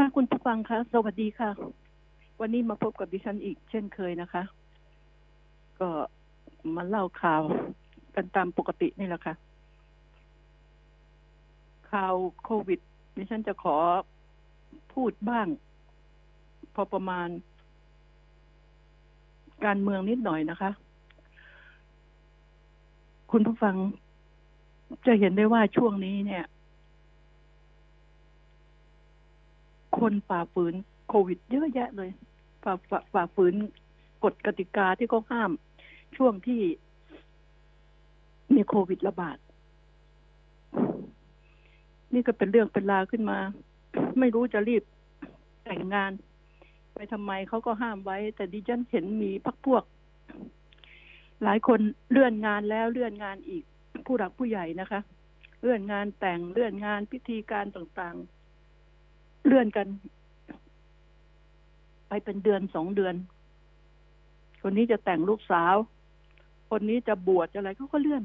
[0.00, 1.50] ค่ะคุณผู้ฟังคะสวัสดีค่ะ
[2.40, 4.42] วันนี้มาพบกับดิฉันอีกเช่นเคยนะคะ
[5.80, 5.88] ก็
[6.76, 7.42] มาเล่าข่าว
[8.14, 9.34] กันตามปกตินี่แหละค่ะ
[11.90, 12.14] ข่าว
[12.44, 12.80] โควิด
[13.16, 13.76] ดิฉันจะขอ
[14.94, 15.46] พูดบ้าง
[16.74, 17.28] พอประมาณ
[19.64, 20.70] การเมืองนิดหน่อยนะคะ
[23.30, 23.74] คุณผู้ฟัง
[25.06, 26.44] จะเห็นได้ว่าช่วงนี้เนี่ย
[30.00, 30.74] คนฝ่าฝืน
[31.08, 32.10] โควิด เยอะแยะเลย
[32.64, 33.54] ฝ่าฝ่าฝ่าฝืน
[34.24, 35.50] กฎกติกาที่เขาห้าม
[36.16, 36.60] ช่วงที่
[38.54, 39.38] มีโควิดระบาด
[42.14, 43.38] นี่ก็เป็นเรื่องเป็นราวขึ้นมา
[44.18, 44.82] ไม่รู้จะรีบ
[45.64, 46.10] แต่งงาน
[46.94, 49.82] ไปทำไมเขาก็ห้ามไว้ แต่ดิฉันเห็นมีพักพวก
[51.44, 51.80] หลายคน
[52.10, 53.64] เลื่อนงานแล้วเลื่อนงานอีก
[54.06, 55.00] ผู้หลักผู้ใหญ่นะคะ
[55.60, 58.37] เลื่อนงานแต่งเลื่อนงานพิธีการต่างๆ
[59.48, 59.88] เลื่อนกัน
[62.08, 63.14] ไปเป็นเดือนสองเดือน
[64.62, 65.74] คนนี้จะแต่งลูกสาว
[66.70, 68.24] คนนี้จะบวชอะไรเขาก็เลื่อน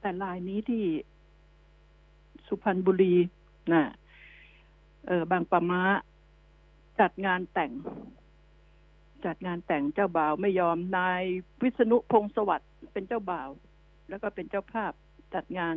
[0.00, 0.84] แต่ลายนี้ที่
[2.46, 3.14] สุพรรณบุรี
[3.72, 3.82] นะ
[5.06, 5.82] เออบางปะมา
[7.00, 7.72] จัดงานแต่ง
[9.24, 11.22] จัดงานแต่งเจ้าบ่าวไม่ยอมนาย
[11.62, 13.48] วิษณุพงศวัสดิ์เป็นเจ้าบ่าว
[14.08, 14.92] แล้วก็เป็นเจ้าภาพ
[15.34, 15.74] จัดงาน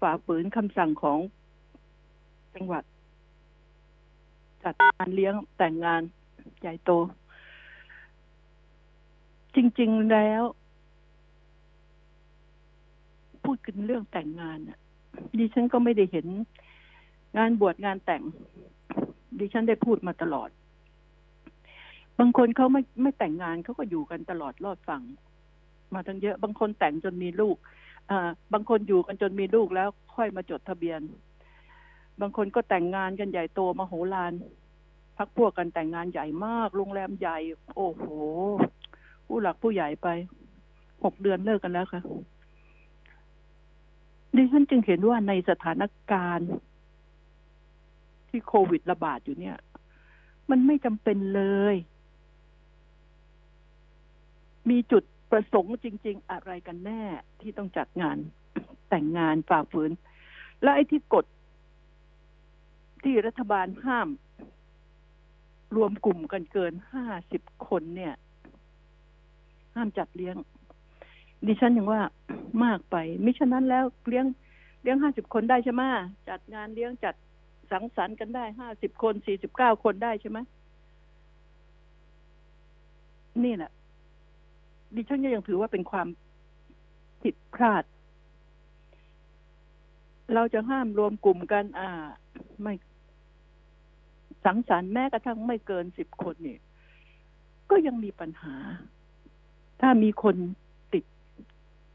[0.00, 1.18] ฝ่าฝืนคำสั่งของ
[2.54, 2.84] จังหวัด
[4.64, 6.02] จัดงานเลี้ยงแต่งงาน
[6.60, 6.90] ใหญ่โต
[9.54, 10.42] จริง ๆแล้ว
[13.44, 14.58] พูดกันเรื่องแต่งงาน
[15.38, 16.26] ดิฉันก็ไม่ได้เห็น
[17.36, 18.22] งานบวชงานแต่ง
[19.38, 20.50] ดิฉันได้พูดมาตลอด
[22.18, 25.02] บางคนเขาไม่ไม่แต่งงานเขาก็อยู่กันตลอดรอดฝั่ง
[25.94, 27.56] มาทั้งเยอะ บางคนแต่งจนมีลูก
[28.10, 31.00] อ่าบางคนอยู่กันจนมีลูกแล้วค่อยมาจดทะเบียน
[32.20, 34.32] บางคนก็แต่งงานกันใหญ่โตมโหฬาร
[35.16, 37.38] พักพวกกันแต่งงานใหญ่มาก โรงแรมใหญ่
[37.74, 38.04] โอ้โห
[39.26, 40.08] ผู้หลักผู้ใหญ่ไป
[41.04, 42.02] หกเดือนเลิกกันแล้วค่ะ
[44.36, 46.50] ดิฉันจึงเห็นว่าในสถานการณ์
[48.28, 49.56] ที่โควิดระบาดอยู่เนี่ย
[50.50, 51.42] มันไม่จำเป็นเล
[51.74, 51.76] ย
[54.70, 57.02] มีจุดประสงค์จริง ๆ อะไรกันแน่
[57.40, 58.16] ที่ต้องจัดงาน
[58.90, 59.90] แต่งงานฝ่าฝืน
[60.62, 61.24] แล้วไอ้ที่กฎ
[63.04, 64.08] ที่รัฐบาลห้าม
[65.76, 68.14] รวมกลุ่มกันเกินห้าสิบคนเนี่ย
[69.74, 70.36] ห้ามจัดเลี้ยง
[71.46, 72.02] ดิฉันยังว่า
[72.64, 74.26] มากไปมิฉะนั้นแล้วเลี้ยง
[74.82, 75.82] เลี้ยงห้าสิบคนได้ใช่ไหม
[76.28, 77.14] จัดงานเลี้ยงจัด
[77.70, 80.38] สังสรรค์กันได้ห้าสิบคนสี่สิบเก้าคนได้ใช่ไหม
[83.44, 83.70] นี่แหละ
[84.94, 86.08] ดิฉันก็ยังถือว่าเป็นความ
[87.22, 87.84] ผิดพลาด
[90.34, 91.90] เราจะห้ามรวมกลุ่มกัน อ่า
[92.62, 92.74] ไม่
[94.44, 96.58] สังสรรค์แม้กระทั่งไม่เกินสิบคนนี่
[97.70, 98.54] ก็ยังมีปัญหา
[99.80, 100.36] ถ้ามีคน
[100.92, 101.04] ติด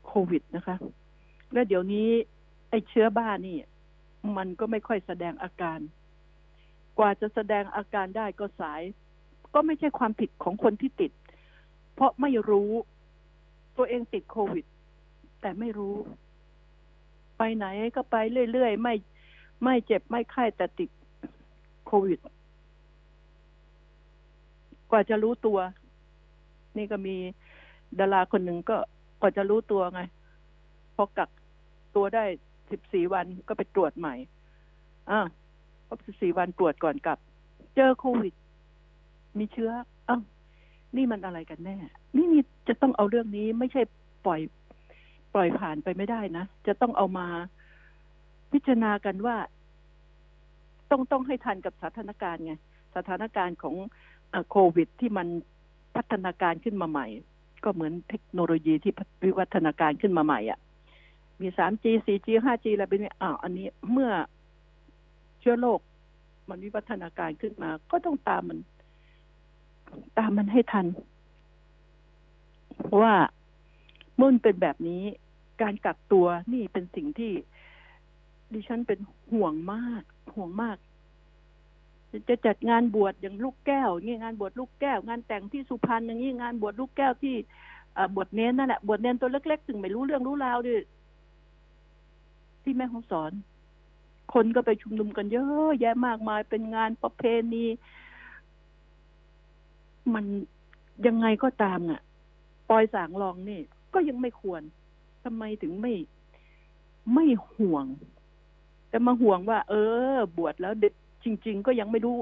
[0.06, 0.78] โควิดนะคะ
[1.54, 2.08] และเดี๋ยวนี้
[2.70, 3.58] ไอ้เชื้อบ้านี่
[4.38, 5.80] มันก็ไม่ค่อยแสดงอาการ
[6.98, 8.82] กว่าจะแสดงอาการได้ก็สาย
[9.54, 11.12] ก็ไม่ใช่ความผิดของคนที่ติด
[11.94, 12.72] เพราะไม่รู้
[13.78, 14.66] ตัวเองติดโควิด
[15.42, 15.96] แต่ไม่รู้
[17.38, 17.66] ไปไหน
[17.96, 18.16] ก็ไป
[18.52, 18.96] เรื่อยๆ ไม่
[19.64, 20.90] ไม่เจ็บไม่ไข้แต่ติด
[22.06, 22.20] วิด
[24.92, 25.60] กว่าจะรู้ตัว
[26.78, 27.16] นี่ก็มี
[28.00, 28.78] ดาราคนหนึ่งก็
[29.22, 30.02] กว่าจะรู้ตัวไง
[30.96, 31.30] พอกัก
[31.96, 32.24] ตัวได้
[32.72, 34.16] สิบสี่วันก็ไปตรวจใหม่
[35.10, 35.20] อ่า
[35.88, 37.18] ครบสิบสี่วันตรวจก่อนกลับ
[37.76, 38.34] เจอโควิด
[39.38, 39.72] มีเชื้อ
[40.10, 40.22] อ้าว
[40.96, 41.76] นี่มันอะไรกันแน่
[42.16, 43.82] นี่นี่จะต้องเอาเรื่องนี้ไม่ใช่
[44.26, 44.40] ปล่อย
[45.34, 47.28] ปล่อยผ่านไปไม่ได้นะ จะต้องเอามา
[48.52, 49.36] พิจารณากันว่า
[50.94, 52.54] ต้องต้องให้ทันกับสถานการณ์ไง
[52.96, 53.76] สถานการณ์ของ
[54.50, 55.28] โควิด ที่มัน
[55.96, 57.08] พัฒนาการขึ้นมาใหม่
[57.64, 58.94] ก็เหมือนเทคโนโลยีที่
[59.24, 60.60] วิวัฒนาการขึ้นมาใหม่อะ่ะ
[61.42, 64.12] มี 3G 4G 5G อะไรเป็นอ้าวอันนี้เมื่อ
[65.40, 65.80] เชื้อโรค
[66.50, 68.60] มันวิวัฒนาการขึ้นมา ก็ต้องตามมัน
[70.18, 70.88] ตามมันให้ทัน
[72.84, 73.16] เพราะว่า
[74.16, 75.04] เมื่อมันเป็นแบบนี้
[75.62, 77.32] การกักตัวนี่เป็นสิ่งที่
[78.54, 79.00] ดิฉันเป็น
[79.32, 80.04] ห่วงมาก
[80.36, 80.78] ห่วงมาก
[82.30, 87.36] จะจัดงานบวชอย่างลูกแก้วนี่งานบวชลูกแก้ว งานแต่งที่สุพรรณอย่างนี้งานบวชลูกแก้วที่
[88.16, 90.82] บวชเน้นนั่นแหละบวชเน้นตัวเล็กๆถึงไม่รู้เรื่องรู้ราวด้วย
[92.64, 93.32] ที่แม่ของสอน
[94.34, 97.24] คนก็ไปชุมนุมกันเยอะแยะมากมายเป็นงานประเพ
[97.54, 97.66] ณี
[100.14, 100.26] มัน
[101.08, 102.02] ยังไงก็ตามอะ
[102.70, 103.60] ปอยสางรองนี่
[103.94, 104.62] ก็ยังไม่ควร
[105.24, 105.94] ทำไมถึงไม่
[107.14, 107.86] ไม่ห่วง
[108.94, 109.74] แต่มาห่วงว่า เอ
[110.16, 110.74] อ บวชแล้ว
[111.24, 112.18] จริง ๆ ก็ยังไม่รู้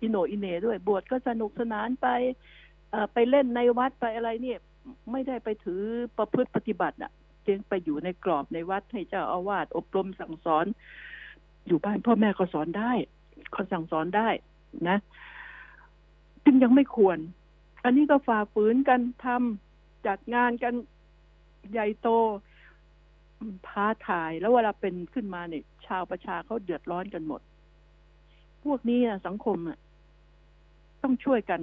[0.00, 2.08] อิโนอิเหนด้วย บวชก็สนุกสนานไป
[3.12, 4.58] ไปเล่นในวัดไปอะไรเนี่ย
[5.12, 5.82] ไม่ได้ไปถือ
[6.18, 7.12] ประพฤติปฏิบัติอะ
[7.42, 10.66] เพียงไปอยู่ในกรอบในวัดให้เจ้าอาวาสอบรมสั่งสอน
[11.66, 12.92] อยู่บ้านพ่อแม่ก็สอนได้
[13.54, 14.28] ก็สั่งสอนได้
[14.88, 14.98] นะ
[16.44, 17.18] จึงยังไม่ควร
[17.84, 20.74] อันนี้ก็ฝ่าฝืนกันทำจัดงานกัน
[21.72, 22.08] ใหญ่โต
[23.68, 27.40] ท้าทายแล้วเวลาเป็นขึ้นมาเนี่ยชาวประชาเขาเดือดร้อนกันหมด
[28.64, 29.78] พวกนี้อะสังคมอะ
[31.02, 31.60] ต้องช่วยกัน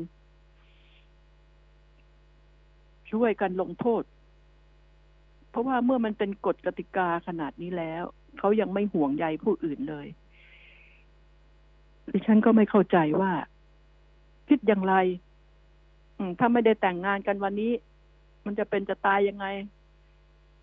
[3.11, 4.03] ช่วยกันลงโทษ
[5.49, 8.03] เพราะว่าเมื่อมันเป็นกฎกติกาขนาดนี้แล้ว
[8.39, 10.07] เขายังไม่ห่วงใยผู้อื่นเลย
[12.11, 13.31] ดิฉันก็ไม่เข้าใจว่า
[14.47, 14.95] คิดอย่างไร
[16.39, 17.71] ถ้าไม่ได้แต่งงานกันวันนี้
[18.45, 19.45] มันจะเป็นจะตายยังไง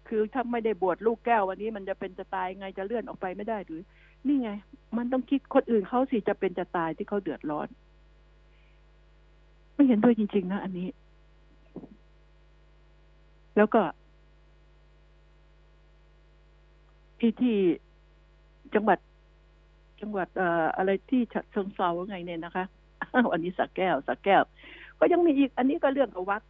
[0.09, 3.81] คือถ้าไม่ได้บวชลูกแก้ววันนี้มันจะเป็นจะตายไงจะเลื่อนออกไปไม่ได้หรือ
[4.27, 4.51] นี่ไง
[4.97, 7.69] มันต้องคิดคนอื่นเขาสิจะเป็นจะตายที่เขาเดือดร้อน
[9.75, 10.89] ไม่เห็นด้วยจริง ๆ นะอันนี้
[13.57, 13.83] แล้วก็
[17.19, 17.57] ที่ที่
[18.75, 18.99] จังหวัด
[20.01, 22.65] จังหวัดเอ่ออะไรที่ฉะเชิงเซาไงเนี่ยนะคะ
[23.33, 24.43] อันนี้สักแก้วสักแก้ว
[24.99, 26.43] ก็ยังมีอีก อันนี้ก็เรื่องกับวัด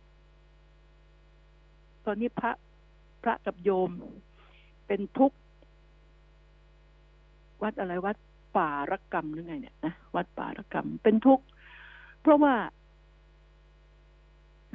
[2.07, 2.53] ตอนนี้พระ
[3.23, 3.91] พระกับโยม
[4.87, 5.39] เป็นทุกข์
[7.63, 8.17] วัดอะไรวัด
[8.57, 11.45] ป่ารกรรมหรือไงเนี่ยนะวัดป่ารกรรมเป็นทุกข์
[12.21, 12.55] เพราะว่า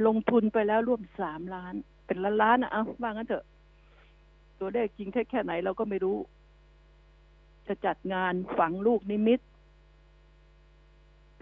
[0.07, 1.73] ลงทุนไปแล้วร่วมสามล้าน
[2.05, 3.45] เป็นล้านล้านนะเอาว่างั้นเถอะ
[4.59, 6.17] ตัวเลขจริงแค่แค่ไหนเราก็ไม่รู้
[7.67, 9.39] จะจัดงานฝังลูกนิมิต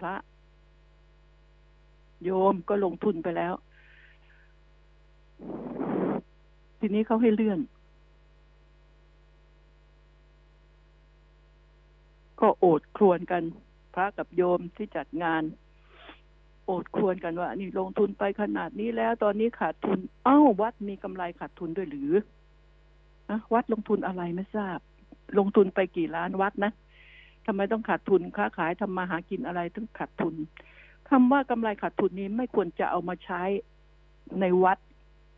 [0.00, 0.14] พระ
[2.24, 3.54] โยมก็ลงทุนไปแล้ว
[6.84, 7.60] ทีนี้เขาให้เลื่อน
[12.40, 13.42] ก็โอดครวญกัน
[13.94, 15.42] พระกับโยมที่จัดงาน
[16.66, 22.12] โอดครวญกันว่า นี่ลงทุนไปขนาดนี้แล้ว ตอนนี้ขาดทุน เอ้าวัดมีกำไรขาดทุนด้วยหรือ
[23.28, 24.78] อะวัดลงทุนอะไรไม่ทราบ
[25.38, 26.72] ลงทุนไปกี่ล้านวัดนะ
[27.46, 30.34] ทำไมต้องขาดทุนค้าขายทำมาหากินอะไรถึงขาดทุน
[31.10, 33.42] คำว่ากำไรขาดทุนนี้ไม่ควรจะเอามาใช้
[34.40, 34.78] ในวัด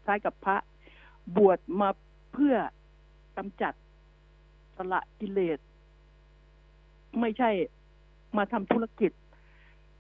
[0.05, 0.56] ใช้กับพระ
[1.37, 1.88] บวชมา
[2.32, 2.56] เพื่อ
[3.37, 3.75] กำจัด
[4.76, 5.59] สละกิเลส
[7.21, 7.50] ไม่ใช่
[8.37, 9.12] มาทำธุรกิจ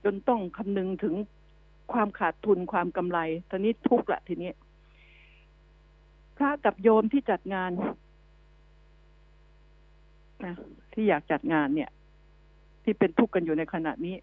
[0.04, 1.14] จนต้องคำนึงถึง
[1.92, 3.18] ความขาดทุนความกำไร
[3.50, 4.50] ตอนนี้ทุกข์ละทีนี้
[6.36, 7.70] พระกับโยมที่จัดงาน
[10.44, 10.54] นะ
[10.92, 11.90] ที่อยากจัดงานเนี่ย
[12.84, 14.16] ที่เป็นทุกข์กันอยู่ในขณะนี้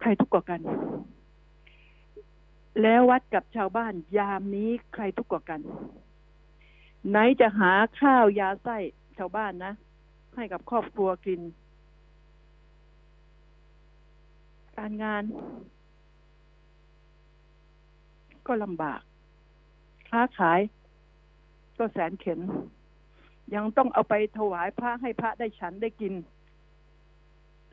[0.00, 0.60] ใครทุกข์กว่ากัน
[2.82, 5.60] แล้ววัดกับชาวบ้านยามนี้ใครทุกข์กว่ากัน
[7.08, 8.76] ไหนจะหาข้าวยาไส้
[9.16, 9.72] ชาวบ้านนะ
[10.34, 11.40] ให้กับครอบครัวกิน
[14.78, 15.24] การงาน
[18.46, 19.00] ก็ลำบาก
[20.10, 20.60] ค้าขาย
[21.78, 22.40] ก็แสนเข็น
[23.54, 26.14] ยังต้องเอาไปถวายพระให้พระได้ฉันได้กิน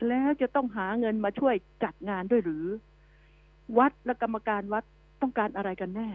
[0.08, 1.54] แล้วจะต้องหาเงินมาช่วย
[1.84, 2.66] จัดงานด้วยหรือ
[3.78, 4.84] วัดและกรรมการวัด
[5.22, 6.08] ต้องการอะไรกันแน่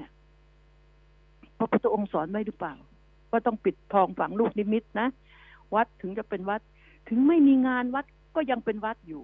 [1.57, 2.75] พระพุทธองค์สอนไว้หรือเปล่า
[3.31, 5.07] ว่าต้องปิดทองฝังลูกนิมิตนะ
[5.75, 6.61] วัดถึงจะเป็นวัด
[7.09, 8.05] ถึงไม่มีงานวัด
[8.35, 9.23] ก็ยังเป็นวัดอยู่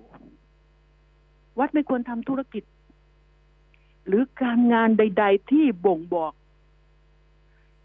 [1.59, 2.63] วัดไม่ควรทำธุรกิจ
[4.07, 6.33] หรือการงานใด ๆ ที่บ่งบอก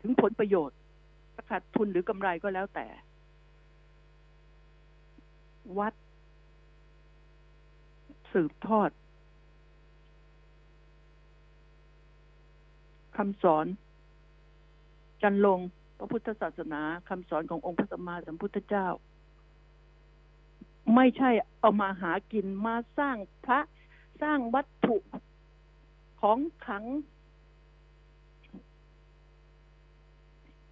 [0.00, 0.78] ถึงผลประโยชน์
[1.50, 2.86] ขาดทุนหรือกำไรก็แล้วแต่
[5.78, 5.94] วัด
[8.32, 8.90] สืบทอด
[13.16, 13.66] คำสอน
[15.22, 15.60] จันลง
[15.98, 18.86] พระพุทธศาสนาคำสอนขององค์พระสัมมาสัมพุทธเจ้า
[20.94, 23.60] ไม่ใช่เอามาหากินมาสร้างพระ
[24.22, 24.96] สร้างวัตถุ
[26.20, 26.84] ของขัง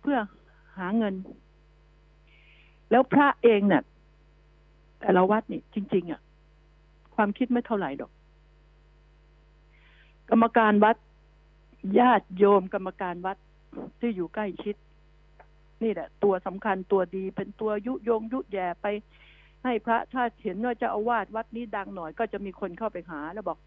[0.01, 0.19] เพื่อ
[0.77, 1.15] หาเงิน
[2.91, 3.83] แล้วพระเองเนี่ย
[5.01, 6.21] แต่ละวัดนี่จริง ๆอะ
[7.15, 8.11] ความคิดไม่เท่าไหร่ดอก
[10.31, 10.97] กรรมการวัด
[11.99, 13.37] ญาติโยมกรรมการวัด
[14.01, 14.77] ที่อยู่ใกล้ชิด
[15.83, 18.87] นี่แหละ ตัวสำคัญตัวดีเป็นตัวยุยงยุแย่ไป
[19.65, 23.59] ให้พระถ้าเห็นว่าจะอาวาสวัดนี้ดังหน่อยก็จะมีคนเข้าไปหาแล้วบอก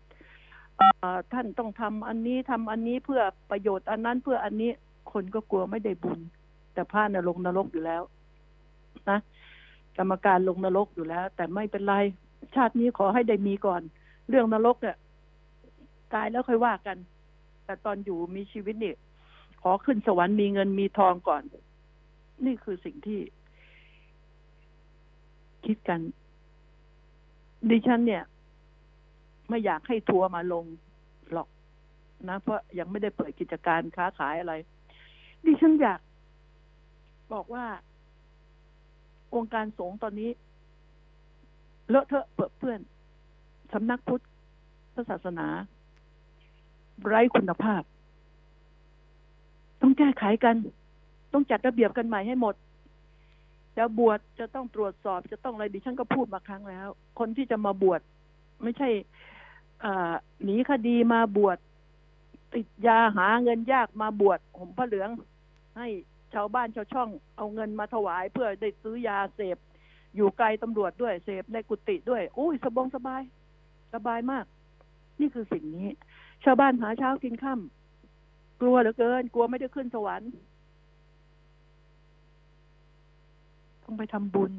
[0.79, 4.71] อท่านต้องทำอันนี้ทำอันนี้เพื่อประโยชน์อันนั้นเพื่ออันนี้
[5.11, 6.19] คนก็กลัวไม่ได้บุญ
[6.73, 8.01] แต่พระนลงนรกอยู่แล้ว
[9.09, 9.19] นะ
[9.97, 11.95] กรรมการลงนรกอยู่แล้ว แต่ไม่เป็นไร
[12.55, 13.81] ชาตินี้ขอให้ได้มีก่อน
[14.29, 14.97] เรื่องนรกเนี่ย
[16.13, 16.97] ตายแล้วค่อยว่ากัน
[17.65, 18.93] แต่ตอนอยู่มีชีวิตนี่
[19.61, 21.43] ขอขึ้นสวรรค์มีเงินมีทองก่อน
[22.45, 23.19] นี่คือสิ่งที่
[25.65, 25.99] คิดกัน
[27.69, 28.23] ดิฉันเนี่ย
[29.49, 30.65] ไม่อยากให้ทัวร์มาลง
[31.33, 31.47] หรอก
[32.29, 34.53] นะ เพราะยังไม่ได้เปิดกิจการค้าขายอะไร
[35.45, 35.99] ดิฉันอยาก
[37.33, 37.65] บอกว่า
[39.35, 40.31] องค์การสงฆ์ตอนนี้
[41.89, 42.81] เลอะเทอะเปื้อเปื้อน
[43.73, 44.23] สำนักพุทธ
[45.09, 45.47] ศาสนา
[47.07, 47.81] ไร้คุณภาพ
[49.81, 50.55] ต้องแก้ไขกัน
[51.33, 52.55] ต้องจัดระเบียบกันใหม่ให้หมด
[53.77, 56.87] จะบวชจะต้องตรวจสอบจะต้องอะไรดิฉันก็พูดมาครั้งแล้ว
[57.19, 58.01] คนที่จะมาบวช
[58.63, 58.89] ไม่ใช่
[60.43, 61.57] หนีคดีมาบวช
[62.53, 65.09] ติดยาหาเงินยากมาบวชผมพระเหลือง
[65.77, 65.87] ให้
[66.33, 69.57] ชาวบ้านชาวช่อง เอาเงินมาถวาย เพื่อได้ซื้อยาเสพ
[70.15, 73.21] อยู่ไกลตำรวจด้วยเสพในกุฏิด้วย อุ้ยสบงสบาย
[73.93, 74.45] สบายมาก
[75.19, 75.89] นี่คือสิ่งนี้
[76.43, 80.31] ชาวบ้านหาเช้ากินค่ำกลัวเหลือเกิน กลัวไม่ได้ขึ้นสวรรค์
[83.83, 84.51] ต้องไปทำบุญ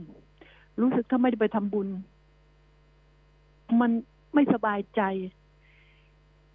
[0.80, 1.88] รู้สึกถ้าไม่ได้ไปทำบุญ
[3.80, 3.90] มัน
[4.34, 5.02] ไม่สบายใจ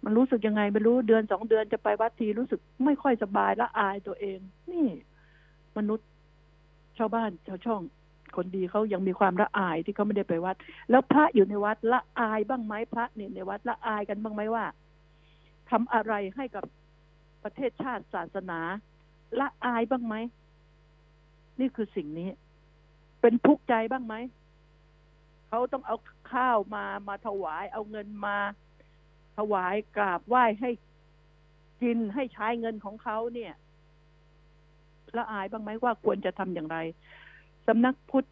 [0.04, 4.38] มันรู้สึกยังไงไม่รู้เดือนสองเดือนจะไปวัดทีรู้สึกไม่ค่อยสบายละอายตัวเอง
[4.70, 4.88] นี่
[5.76, 6.08] มนุษย์
[6.98, 7.82] ชาวบ้านชาวช่อง
[8.36, 10.56] คนดีเขายังมีความละอายที่เขาไม่ได้ไปวัด
[10.90, 14.64] แล้วพระอยู่ในวัดละอายบ้างไหมพระเนี่ยในวัดละอายกันบ้างไหมว่า
[15.70, 16.64] ทำอะไรให้กับ
[17.42, 18.60] ประเทศชาติศาสนา
[19.40, 20.14] ละอายบ้างไหม
[21.60, 22.28] นี่คือสิ่งนี้
[23.20, 24.14] เป็นทุกข์ใจบ้างไหม
[25.48, 25.96] เขาต้องเอา
[26.32, 28.36] ข้าวมามาถวาย เอาเงินมา
[29.38, 30.70] ถวายกราบไหว้ให้
[31.82, 33.52] กินให้ใช้เงินของเขาเนี่ย
[35.16, 36.78] ละอายบ้างไหมว่าควรจะทำอย่างไร
[37.66, 38.26] สำนักพุทธ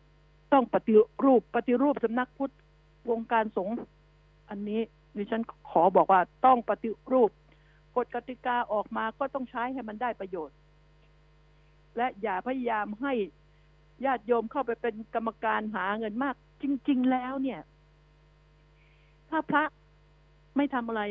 [0.52, 2.52] ต้องปฏิรูป ปฏิรูปสำนักพุทธ
[3.10, 3.74] วงการสงฆ์
[4.50, 4.80] อันนี้
[5.18, 7.30] ดิฉันขอบอกว่าต้องปฏิรูป
[7.96, 10.56] กฎกติกาออกมาก็ต้องใช้ให้มันได้ประโยชน์
[11.96, 13.12] และอย่าพยายามให้
[14.04, 17.60] ญาติโยมเข้าไปเป็นกรรมการหาเงินมาก จริง ๆ แล้วเนี่ย
[19.30, 19.64] ถ้าพระ
[20.56, 21.02] ไม่ทำอะไร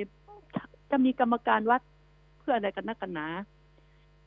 [0.91, 1.81] จะมีกรรมการวัด
[2.39, 3.27] เพื่ออะไรกันนักกันหนา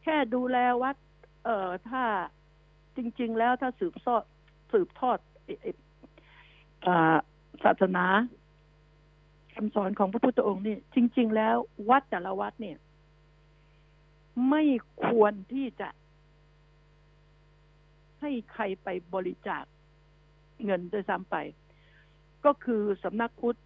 [0.02, 0.96] แค่ดูแลวัด
[1.44, 2.02] เอ่อถ้า
[2.96, 4.22] จริง ๆ แล้วถ้าสืบทอด
[4.72, 5.18] สืบทอด
[7.64, 8.04] ศาสนา
[9.60, 11.56] คำสอนของพระพุทธองค์นี่ จริง ๆ แล้ว
[11.88, 12.78] วัดแต่ละวัดเนี่ย
[14.50, 14.62] ไม่
[15.06, 15.88] ควรที่จะ
[18.20, 19.64] ให้ใครไปบริจาค
[20.64, 21.36] เงินโดยซ้ำไป
[22.44, 23.58] ก็คือสำนักพุทธ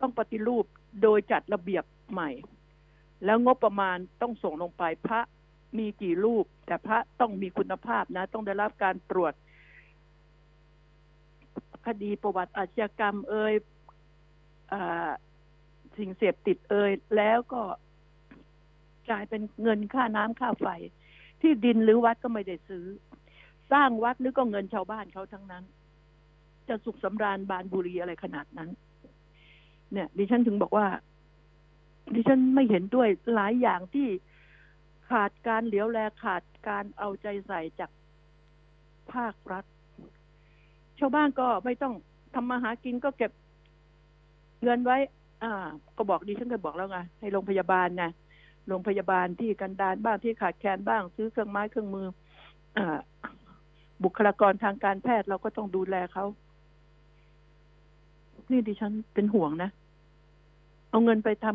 [0.00, 0.64] ต้องปฏิรูป
[1.02, 2.30] โดยจัดระเบียบใหม่
[3.24, 5.20] แล้วงบประมาณต้องส่งลงไปพระ
[5.78, 9.34] มีกี่รูป แต่พระต้องมีคุณภาพนะ ต้องได้รับการตรวจ
[11.86, 13.54] คดีประวัติอาชญากรรม เอ่ย
[15.96, 17.62] สิ่งเสพติดเอ่ยแล้วก็
[19.10, 20.66] จ่ายเป็นเงินค่าน้ำค่าไฟ
[21.40, 22.84] ที่ดินหรือวัดก็ไม่ได้ซื้อ
[23.72, 25.64] สร้างวัดหรือก็เงินชาวบ้านเขาทั้งนั้น
[26.68, 28.70] จะสุขสำราญบานบุรีอะไรขนาดนั้น
[29.92, 30.86] เนี่ย ดิฉันถึงบอกว่า
[32.14, 34.08] ดิฉันไม่เห็นด้วยหลายอย่างที่
[35.10, 37.90] ขาดการเหลียวแลขาดการเอาใจใส่จาก
[39.12, 39.64] ภาครัฐ
[40.98, 41.94] ชาวบ้านก็ไม่ต้อง
[42.34, 43.32] ทำมาหากินก็เก็บ
[44.64, 44.98] เงินไว้
[45.42, 45.52] อ่า
[45.96, 48.04] ก็บอกดิฉันเคยบอกแล้วไงให้โรงพยาบาลไง
[48.68, 52.06] โรงพยาบาลที่กันดานบ้างที่ขาดแคลนบ้าง ซื้อเครื่องไม้เครื่องมือ
[52.76, 52.78] อ
[54.04, 56.24] บุคลากรทางการแพทย์เราก็ต้องดูแลเขา
[58.50, 59.70] นี่ดิฉันเป็นห่วงนะ
[60.90, 61.46] เอาเงินไปท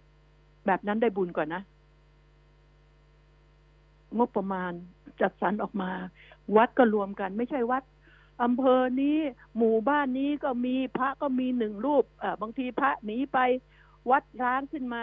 [0.00, 1.62] ำแบบนั้นได้บุญก่อนนะ
[4.18, 4.72] งบประมาณ
[5.20, 5.90] จัดสรรออกมา
[6.56, 7.82] วัดก็รวมกัน ไม่ใช่วัด
[8.42, 9.16] อำเภอนี้
[9.56, 12.04] หมู่บ้านนี้ก็มีพระก็มีหนึ่งรูป
[12.40, 13.38] บางทีพระหนีไป
[14.10, 15.02] วัดร้างขึ้นมา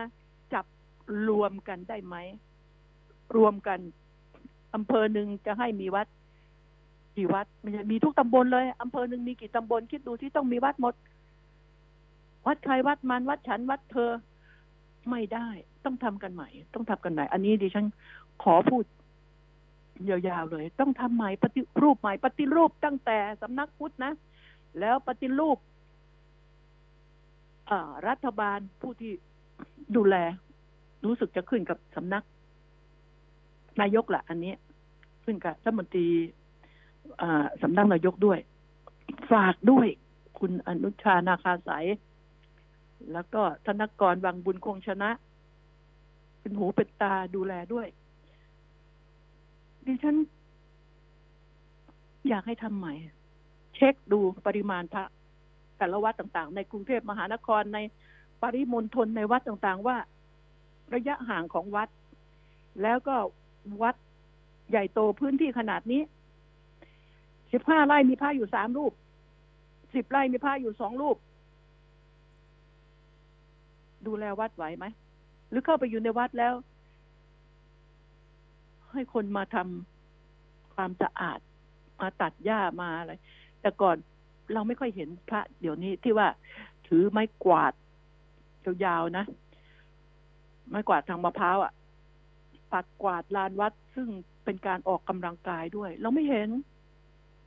[0.53, 0.65] จับ
[1.27, 2.15] รวมกันได้ไหม
[3.35, 3.79] รวมกัน
[4.75, 6.07] อำเภอหนึ่งจะให้มีวัด
[7.17, 10.93] กี่วัดมันจะมีทุกตำบลเลยอำเภอหนึ่งมีกี่ตำบลคิดดูที่ต้องมีวัดหมด
[12.47, 14.11] วัดใครวัดมันวัดฉันวัดเธอ
[15.09, 15.47] ไม่ได้
[15.85, 17.85] ต้องทำกันใหม่ ต้องทำกันใหม่ อันนี้ดิฉัน
[18.43, 18.83] ขอพูด
[20.09, 24.13] ยาวๆเลย ต้องทำใหม่ปฏิรูปใหม่ปฏิรูปตั้งแต่สำนักพุทธนะ
[24.79, 25.57] แล้วปฏิรูป
[28.07, 29.11] รัฐบาลผู้ที่
[29.95, 30.15] ดูแล
[31.05, 32.23] รู้สึกจะขึ้นกับสำนัก
[33.81, 34.53] นายกแหละอันนี้
[35.23, 36.07] ขึ้นกับรัฐมนตรี
[37.61, 38.39] สำนักนายกด้วย
[39.31, 39.87] ฝากด้วย
[40.39, 41.85] คุณอนุชานาคาสาย
[43.13, 45.09] แล้วก็ธนกรวังบุญคงชนะ
[46.39, 47.87] เป็นหูเป็นตาดูแลด้วย
[49.85, 50.15] ดิฉัน
[52.29, 52.93] อยากให้ทำใหม่
[53.75, 55.03] เช็คดูปริมาณพระ
[55.77, 57.79] แต่ละวัดต่างๆ ในกรุงเทพมหานครใน
[58.41, 59.97] ปริมณฑลในวัดต่างๆ ว่า
[60.95, 61.89] ระยะห่างของวัด
[62.81, 63.15] แล้วก็
[63.81, 63.95] วัด
[64.69, 66.01] ใหญ่โตพื้นที่ขนาดนี้
[67.53, 68.93] สิบห้าไร่มีพระอยู่สามรูป
[69.95, 71.17] สิบไร่มีพระอยู่สองรูป
[74.07, 74.85] ดูแลวัดไหวไหม
[75.49, 76.53] หรือเข้าไปอยู่ในวัดแล้ว
[78.93, 81.39] ให้คนมาทำความสะอาด
[82.01, 83.13] มาตัดหญ้ามาอะไร
[83.61, 83.97] แต่ก่อน
[84.53, 86.27] เราไม่ค่อยเห็นพระเดี๋ยวนี้ที่ว่า
[86.87, 87.73] ถือไม้กวาด
[88.85, 89.25] ยาวๆนะ
[90.69, 91.73] ไม้กวาดทางมะพร้าวอะ
[92.71, 94.07] ปัดกวาดลานวัด ซึ่ง
[94.43, 96.49] เป็นการออกกำลังกายด้วย เราไม่เห็น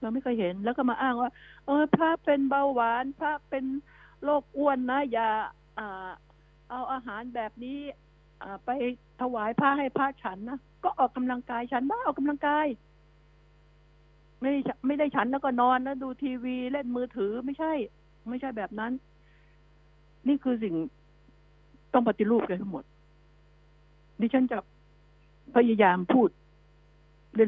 [0.00, 1.30] เราไม่เคยเห็น แล้วก็มาอ้างว่า
[1.66, 3.64] เออ พระเป็นเบาหวาน พระเป็น
[4.24, 5.28] โรคอ้วนนะอย่า
[5.78, 6.08] อ่า
[6.70, 7.78] เอาอาหารแบบนี้
[8.42, 8.70] อ่าไป
[9.20, 12.66] ถวายพระให้พระฉันนะ ก็ออกกำลังกายฉันบ้าออกกำลังกาย
[14.40, 14.52] ไม่
[14.86, 17.72] ไม่ได้ฉันแล้วก็นอนนะดูทีวีเล่นมือถือไม่ใช่
[18.28, 18.92] ไม่ใช่แบบนั้น
[20.28, 20.74] นี่คือสิ่ง
[21.92, 22.84] ต้องปฏิรูปกันทั้งหมด
[24.20, 24.58] ดิฉันจะ
[25.54, 26.28] พยายามพูด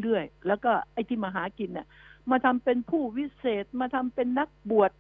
[0.04, 1.86] เรื่อยๆ แล้วก็ไอ้ที่มาหากินเนี่ย
[2.30, 4.90] มาทำเป็นผู้วิเศษมาทำเป็นนักบวช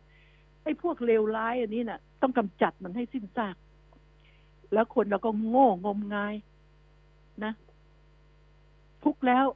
[0.62, 3.56] ไอ้พวกเลวร้ายอันนี้น่ะ ต้องกำจัดมันให้สิ้นซาก
[4.72, 6.34] แล้วคนเราก็โง่งมงาย
[7.44, 7.52] นะ
[9.06, 9.46] ทุกแล้ว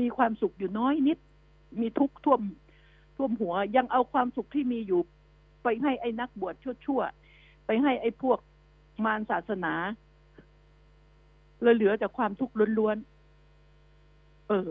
[0.00, 1.18] มีความสุขอยู่น้อยนิด
[1.80, 2.40] มีทุกข์ท่วม
[3.16, 5.00] ท่วมหัว ยังเอาความสุขที่มีอยู่
[5.62, 6.54] ไปให้ไอ้นักบวช
[6.86, 8.38] ชั่วๆ ไปให้ไอ้พวก
[9.04, 9.74] มารศาสนา
[11.62, 14.68] เลยเหลือแต่ความทุกข์ล้วนๆ เออ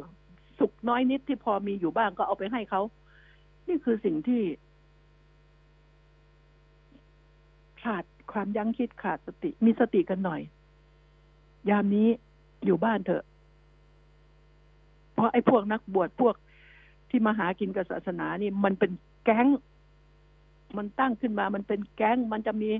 [0.60, 2.82] สุขน้อยนิดที่พอมีอยู่บ้างก็เอาไปให้เขา
[3.68, 4.42] นี่คือสิ่งที่
[7.84, 10.42] ขาดความยั้งคิดขาดสติ มีสติกันหน่อย
[11.70, 12.08] ยามนี้
[12.66, 13.24] อยู่บ้านเถอะ
[15.14, 16.36] เพราะไอ้พวกนักบวชพวก
[17.10, 18.92] ที่มาหากินกับศาสนานี่ มันเป็น
[19.24, 19.48] แก๊ง
[20.78, 22.72] มันตั้งขึ้นมา มันเป็นแก๊ง มันจะมี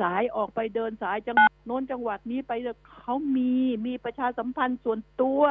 [0.00, 2.52] สายออกไปเดินสายจังโน้นจังหวัดนี้ไป
[2.98, 3.52] เขามี
[3.86, 5.42] มีประชาสัมพันธ์ส่วนตัว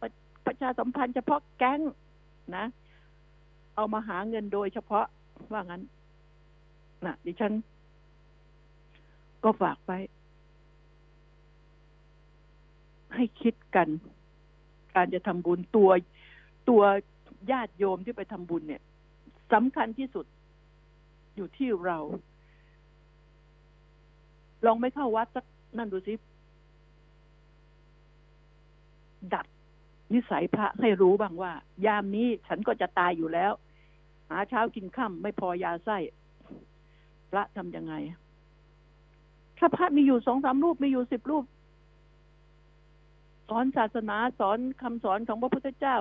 [0.00, 0.08] ประ
[0.46, 1.80] ประชาสัมพันธ์เฉพาะแก๊ง
[2.56, 2.64] นะ
[3.76, 5.06] เอามาหาเงินโดยเฉพาะ
[5.52, 5.82] ว่างั้น
[7.04, 7.52] นะดิฉัน
[9.44, 9.92] ก็ฝากไป
[13.14, 13.88] ให้คิดกัน
[14.94, 15.90] การจะทำบุญตัว
[16.68, 16.82] ตัว
[17.50, 18.82] ญาติโยมที่ไปทำบุญเนี่ย
[19.52, 20.26] สำคัญที่สุด
[21.36, 21.98] อยู่ที่เรา
[24.66, 25.44] ลองไม่เข้าวัดสัก
[25.78, 26.14] นั่นดูสิ
[29.34, 29.46] ดัด
[30.12, 31.52] นิสัยพระให้รู้บ้างว่า
[31.86, 33.52] ยามนี้ฉันก็จะตายอยู่แล้ว
[34.30, 35.98] หาเช้ากินค่ำไม่พอยาไส้
[37.30, 37.94] พระทำยังไง
[39.58, 41.44] ถ้าพระมีอยู่สองสามรูป มีอยู่สิบรูป
[43.48, 45.96] สอนศาสนาสอนคำสอนของพระพุทธเจ้า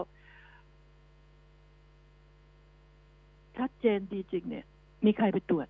[3.57, 4.65] ชัดเจนดีจริงเนี่ย
[5.05, 5.67] มีใครไปตรวจ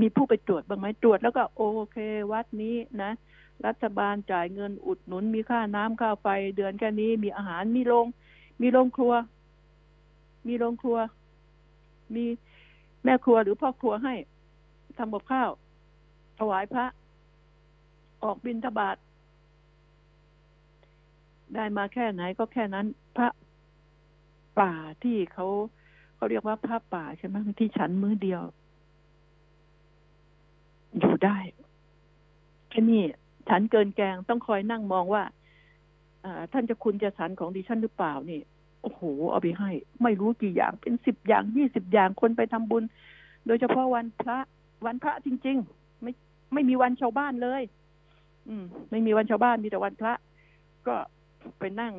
[0.00, 1.96] มีผู้ไปตรวจบ้างไหมตรวจแล้วก็โอเค
[2.32, 3.12] วัดนี้นะ
[3.66, 6.26] รัฐบาลจ่ายเงินอุดหนุน มีค่าน้ำค่าไฟ
[6.56, 8.06] เดือนแค่นี้ มีอาหารมีโรง
[8.62, 9.14] มีโรงครัว
[10.48, 10.98] มีโรงครัว
[12.14, 12.24] มี
[13.04, 14.14] แม่ครัวหรือพ่อครัวให้
[14.98, 15.50] ทำกับข้าว
[16.38, 16.86] ถวายพระ
[18.22, 18.96] ออกบิณฑบาต
[21.54, 23.28] ได้มาแค่ไหนก็แค่นั้น พระ
[24.58, 25.46] ป่าที่เขา
[26.16, 28.42] เขาเรียกว่าพระป่าใช่ไหมที่ฉันมือเดียว
[30.98, 31.38] อยู่ได้
[32.70, 33.02] แค่นี้
[33.48, 35.22] ฉันเกินแกงต้องคอยนั่งมองว่า
[36.52, 38.40] ท่านจะคุณจะสันของดิฉันหรือเปล่านี่
[38.82, 39.70] โอ้โหเอาไปให้
[40.02, 42.84] ไม่รู้กี่อย่างเป็นสิบอย่างยี่สิบอย่างคนไปทำบุญ
[43.46, 44.38] โดยเฉพาะวันพระ
[44.86, 46.12] วันพระจริง ๆ ไม่
[46.52, 47.62] ไม่มีวันชาวบ้านเลย
[48.48, 50.12] อืม ไม่มีวันชาวบ้านมีแต่วันพระ
[50.86, 50.96] ก็
[51.58, 51.94] ไปนั่ง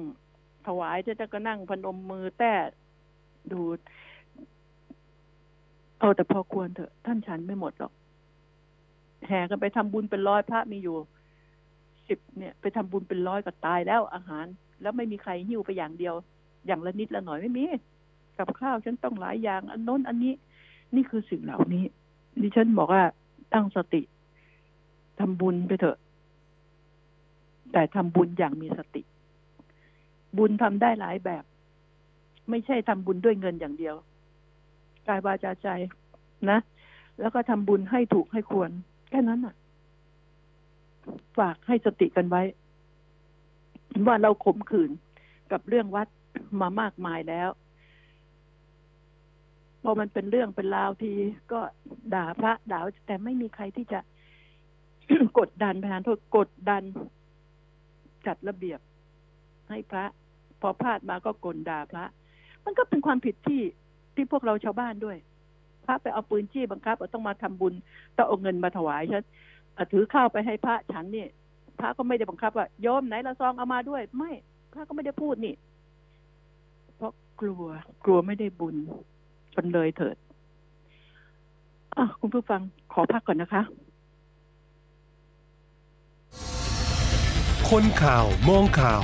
[0.68, 2.54] ถวายเจะจะก็นั่งพนมมือแต่
[3.52, 3.62] ดู
[6.00, 7.94] เอาแต่พอควรเถอะ ท่านฉันไม่หมดหรอก
[9.28, 10.98] แห่กันไปทำบุญเป็นร้อยพระมีอยู่
[12.08, 14.46] สิบเนี่ย ไปทำบุญเป็นร้อยก็ตายแล้วอาหาร
[14.82, 16.16] แล้วไม่มีใครหิ้วไปอย่างเดียว
[16.66, 17.66] อย่างละนิดละหน่อยไม่มี
[18.38, 20.34] กับข้าวฉันต้องหลายอย่าง อันโน้นอันนี้
[20.96, 21.84] นี่คือสิ่งเหล่านี้
[22.42, 23.04] ดิฉันบอกว่า
[23.54, 24.02] ตั้งสติ
[25.20, 25.98] ทำบุญไปเถอะ
[27.72, 29.02] แต่ทำบุญอย่างมีสติ
[30.38, 31.44] บุญทำได้หลายแบบ
[32.50, 33.96] ไม่ใช่ทำบุญด้วยเงินอย่างเดียว
[35.08, 35.68] กายวาจาใจ
[36.50, 36.60] นะ
[37.20, 38.72] แล้วก็ทำบุญให้ถูกให้ควร
[39.10, 39.56] แค่นั้นอะ
[41.38, 42.42] ฝากให้สติกันไว้
[44.08, 44.92] ว่าเราขมขื่น
[45.52, 46.08] กับเรื่องวัด
[46.62, 47.50] มามากมายแล้ว
[49.84, 51.12] พอมันเป็นเรื่องเป็นราวที
[51.52, 51.60] ก็
[52.14, 54.00] ด่าพระด่าแต่ไม่มีใครที่จะ
[55.40, 56.84] กดดันประธานโทษกดดัน
[58.28, 58.80] จัดระเบียบ
[59.70, 60.06] ให้พระ
[60.62, 62.06] พอพลาดมาก็กลด่าพระ
[62.66, 63.62] มันก็เป็นความผิดที่
[64.16, 65.18] ที่พวกเราชาวบ้านด้วย
[65.86, 67.74] พระไปเอาปืนจี้บังคับต้องมาทำบุญ
[68.18, 69.26] ต้องเอาเงินมาถวายฉัน
[69.92, 71.28] ถือข้าวไปให้พระฉันนี่
[71.80, 74.32] พระก็ไม่ได้บังคับว่าโยมไหนละซองเอามาด้วย ไม่
[74.74, 75.56] พระก็ไม่ได้พูดนี่
[76.98, 77.64] เพราะกลัว
[78.06, 78.76] กลัวไม่ได้บุญ
[79.56, 80.16] จนเลยเถิด
[81.98, 82.62] อะคุณผู้ฟัง
[82.94, 83.62] ขอพักก่อนนะคะ
[87.70, 89.04] คนข่าวมองข่าว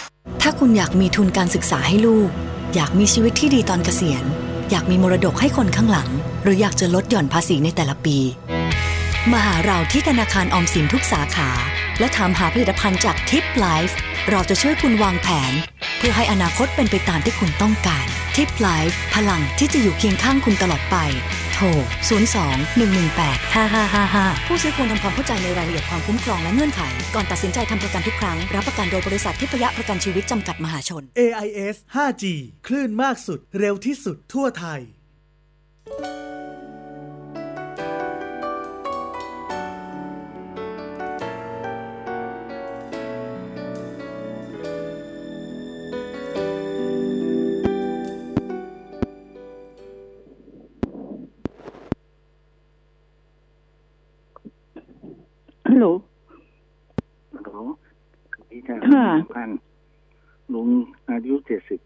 [0.41, 2.29] ถ้าคุณอยากมีทุนการศึกษาให้ลูก
[2.75, 4.23] อยากมีชีวิตที่ดีตอนเกษียณ
[4.71, 6.09] อยากมีมรดกให้คนข้างหลัง
[6.43, 8.17] หรืออยากจะลดหย่อนภาษีในแต่ละปี
[9.31, 11.49] มาหาเราที่ธนาคารออมสินทุกสาขา
[11.99, 13.97] และถามหาผลิตภัณฑ์จากทิปไลฟ์
[14.29, 15.53] เราจะช่วยคุณวางแผน
[15.97, 20.97] เพื่อให้อนาคตเป็นไปตามที่คุณต้องการ ทิปไลฟ์พลังที่จะอยู่เคียงข้างคุณตลอดไป
[21.53, 21.65] โทร
[22.29, 26.81] 02 118 5555 ผู้ซื้อควรทำความเข้าใจในรายละเอียดความคุ้มครองและเงื่อนไข
[27.15, 32.23] ก่อนตัดสินใจทำประกันทุกครั้ง รับประกันโดยบริษัททิพยะประกันชีวิตจำกัดมหาชน AIS 5G
[32.67, 34.79] คลื่นมากสุด เร็วที่สุดทั่วไทย
[55.71, 55.87] ฮัลโหล
[57.35, 57.51] ฮัลโหล
[58.49, 59.05] พี่จ้าค่ะ
[59.35, 59.49] พัน
[60.53, 60.67] ลุง
[61.09, 61.79] อายุเจ็ดสิบ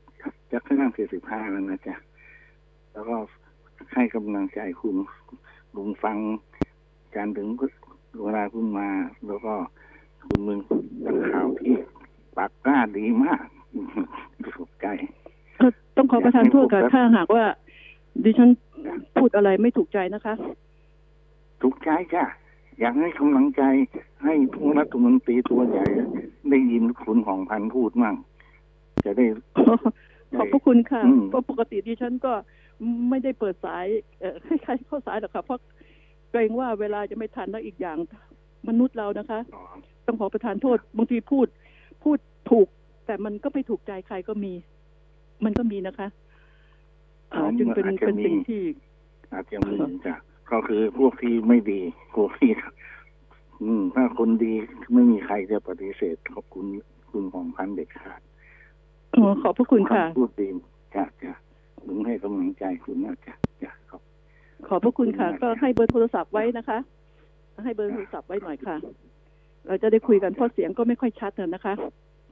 [0.51, 1.95] จะขึ้นนั่งเจ็ดสิบห้าแล้วนะจ๊ะ
[2.93, 3.15] แล้วก็
[3.93, 4.95] ให้กำลังใจคุณ
[5.75, 6.17] ลุงฟัง
[7.15, 7.47] การถึง
[8.23, 8.89] เวลาคุณมา
[9.27, 9.53] แล้วก็
[10.27, 10.59] คุณมึง
[11.05, 11.75] จากข่าวที่
[12.37, 13.45] ปากกล้าดีมาก
[14.57, 14.87] สุขใจ
[15.61, 15.67] ก็
[15.97, 17.43] ต้องขอประทานโทษค่ะถ้าหากว่า
[18.23, 18.49] ดิฉัน
[19.17, 20.33] พูดอะไรไม่ถูกใจนะคะ
[21.61, 22.25] ถูกใจจ้ะ
[22.79, 23.63] อยากให้กำลังใจ
[24.23, 25.85] ให้ผู้รัฐมนตรีตัวใหญ่
[26.49, 28.15] ได้ยินคุณของพันธุ์พูดมั่ง
[29.05, 29.25] จะได้
[30.37, 32.33] ขอบพระคุณค่ะอืมเพราะปกติดิฉันก็
[33.09, 33.85] ไม่ได้เปิดสาย
[34.19, 35.59] เอ่อให้ใครเข้าสายหรอกค่ะเพราะ
[36.31, 37.97] เกรงว่าเวลาจะไม่ทันแล้วอีกอย่าง
[38.69, 39.63] มนุษย์เรานะคะอ๋อ
[40.05, 41.47] ต้องขอประทานโทษบางทีพูด
[42.03, 42.17] พูด
[42.51, 42.67] ถูก
[43.05, 44.53] แต่มันก็ไม่ถูกใจใครก็มี
[45.45, 46.07] มันก็มีนะคะ
[47.33, 48.61] อ่าจึงเป็นเป็นสิ่งที่
[49.33, 50.15] อาจจะมีจ้ะ
[50.51, 51.81] ก็คือพวกที่ไม่ดี
[52.15, 52.51] พวกที่
[53.63, 54.53] อืม ถ้าคนดี
[54.93, 56.65] ไม่มีใครจะปฏิเสธขอบคุณ
[57.11, 58.21] คุณของพันเด็ดขาด
[59.15, 60.47] อ๋อขอบพระคุณค่ะพูดดี
[60.95, 61.33] จ้ะจ้ะ
[61.87, 64.01] ลุงให้กำลังใจคุณนะจ้ะจ้ะขอบ
[64.67, 66.77] ขอบพระคุณค่ะขอบคุณมากก็ให้เบอร์โทรศัพท์ไว้นะคะ
[67.63, 68.75] ให้เบอร์โทรศัพท์ไว้หน่อยค่ะ
[69.67, 71.73] เราจะได้คุยกันเพราะเสียงก็ไม่ค่อยชัดนะนะคะ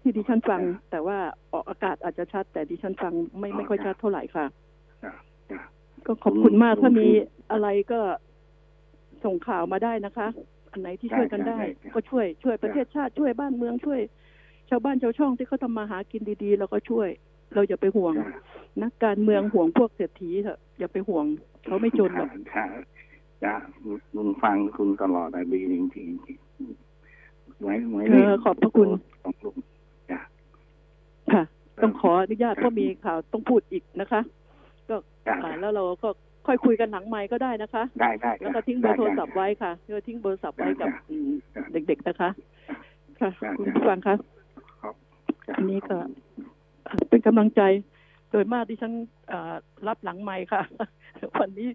[0.02, 1.17] ที่ดิฉันฟัง แต่ว่า
[1.54, 4.45] ออกอากาศอาจจะชัด แต่ดิฉันฟังไม่ไม่ค่อยชัดเท่าไหร่ค่ะ
[5.04, 5.13] จ้ะ
[5.52, 5.60] จ้ะ
[6.08, 7.08] ก็ขอบคุณมากถ้ามี
[7.52, 8.00] อะไรก็
[9.24, 10.28] ส่งข่าวมาได้นะคะ
[10.72, 11.60] อันไหนที่ช่วยกันได้
[11.94, 14.00] ก็ช่วยช่วยประเทศชาติช่วยบ้านเมืองช่วย
[14.70, 17.08] ชาวบ้านชาวช่องที่เขาทำมาหากินดีๆเราก็ช่วย
[17.54, 18.42] เราอย่าไปห่วงจ้ะ
[18.84, 21.26] นักการเมืองห่วงพวกเศรษฐีเถอะอย่าไปห่วง
[21.66, 22.66] เขาไม่จนหรอกจ้ะ
[23.44, 23.56] จ้ะ
[24.16, 28.89] ลุงฟังคุณตลอดอะดีจริงๆไว้ไว้เออขอบพระคุณ
[29.24, 29.56] ของลุง
[30.12, 30.20] จ้ะ
[31.34, 31.44] ค่ะ
[31.84, 34.22] ต้องขออนุญาตเพราะมีข่าวต้องพูดอีกนะคะ
[34.89, 36.10] ก็จ้ะอ่าแล้วเราก็
[36.48, 41.32] ค่อยคุยกันหลังไมค์ก็ได้นะคะ ได้ได้แล้วก็ทิ้งเบอร์โทรศัพท์ไว้ค่ะแล้วก็ทิ้งเบอร์โทรศัพท์ไว้กับอืม
[41.72, 42.30] เด็ก ๆนะคะ
[43.19, 44.15] ค่ะ คุณผู้ฟังคะ
[44.82, 44.96] ครับ
[45.56, 45.98] อันนี้ก็
[47.10, 47.62] เป็นกำลังใจ
[48.30, 48.93] โดยมากที่ฉัน
[49.32, 49.54] อ่า
[49.88, 50.62] รับหลังไมค์ค่ะ
[51.39, 51.67] วันนี้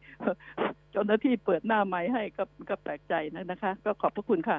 [0.91, 4.59] เจ้าหน้าที่เปิดหน้าไมค์ให้ก็ก็แปลกใจนะนะคะ ก็ขอบพระคุณค่ะ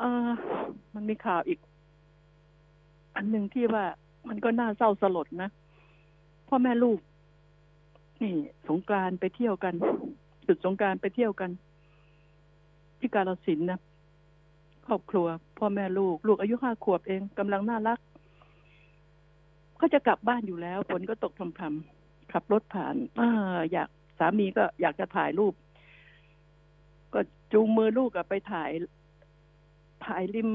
[0.00, 0.30] อ่า
[0.94, 1.58] มันมีข่าวอีก
[3.16, 3.84] อันหนึ่งที่ว่า
[4.28, 5.50] มันก็น่าเศร้าสลดนะ
[6.48, 6.98] พ่อแม่ลูก
[8.22, 8.34] นี่
[8.68, 9.74] สงกรานไปเที่ยวกัน
[10.46, 11.50] จุดสงกรานไปเที่ยวกัน
[12.98, 13.80] ที่กาลสินนะ
[14.86, 15.26] ครอบครัว
[15.58, 17.98] พ่อแม่ลูก ลูกอายุห้าขวบเองกำลังน่ารัก
[19.76, 23.22] เขาจะกลับบ้านอยู่แล้วฝนก็ตกพรำๆขับรถผ่านอ
[23.72, 25.54] อยากสามีก็อยากจะถ่ายรูป
[27.14, 27.20] ก็
[27.52, 28.70] จูงมือลูกอไปถ่าย
[30.06, 30.50] ถ่ายริม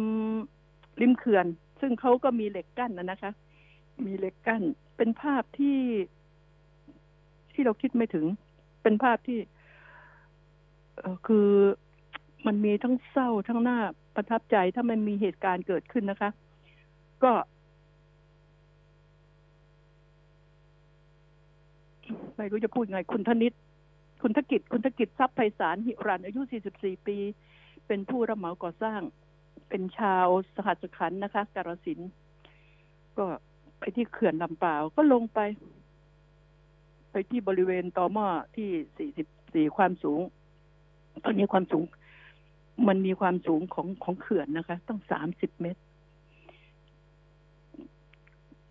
[1.02, 1.46] ริมเขื่อน
[1.82, 3.32] ซึ่งเขาก็มีเหล็กกั้นนะนะคะ
[4.06, 4.62] มีเหล็กกั้น
[4.98, 5.78] เป็นภาพที่
[7.54, 8.26] ที่เราคิดไม่ถึง
[8.84, 9.40] เป็นภาพที่
[11.28, 11.50] คือ
[12.48, 13.80] มันมีทั้งเศร้าทั้งหน้า
[14.16, 16.30] ประทับใจถ้ามันมีเหตุการณ์เกิดขึ้นนะคะ
[17.24, 17.32] ก็
[22.38, 23.54] ไม่รู้จะพูดไง คุณธนิต
[24.22, 26.42] คุณธกิจ คุณธกิจทรัพย์ไพศาลหิรันอายุ
[26.76, 27.18] 44 ปี
[27.88, 29.02] เป็นผู้รับเหมาก่อสร้าง
[29.70, 32.00] เป็นชาวสหัสขันธ์นะคะ กาฬสิน
[33.18, 33.26] ก็
[33.80, 35.40] ไปที่เขื่อนลำเปล่าวก็ลงไป
[37.14, 40.22] ไปที่บริเวณตอหม้อที่ 44 ความสูง
[41.24, 41.84] ตอนนี้ความสูง
[42.88, 45.00] มันมีความสูงของของเขื่อนนะคะ ต้อง
[45.30, 45.82] 30 เมตร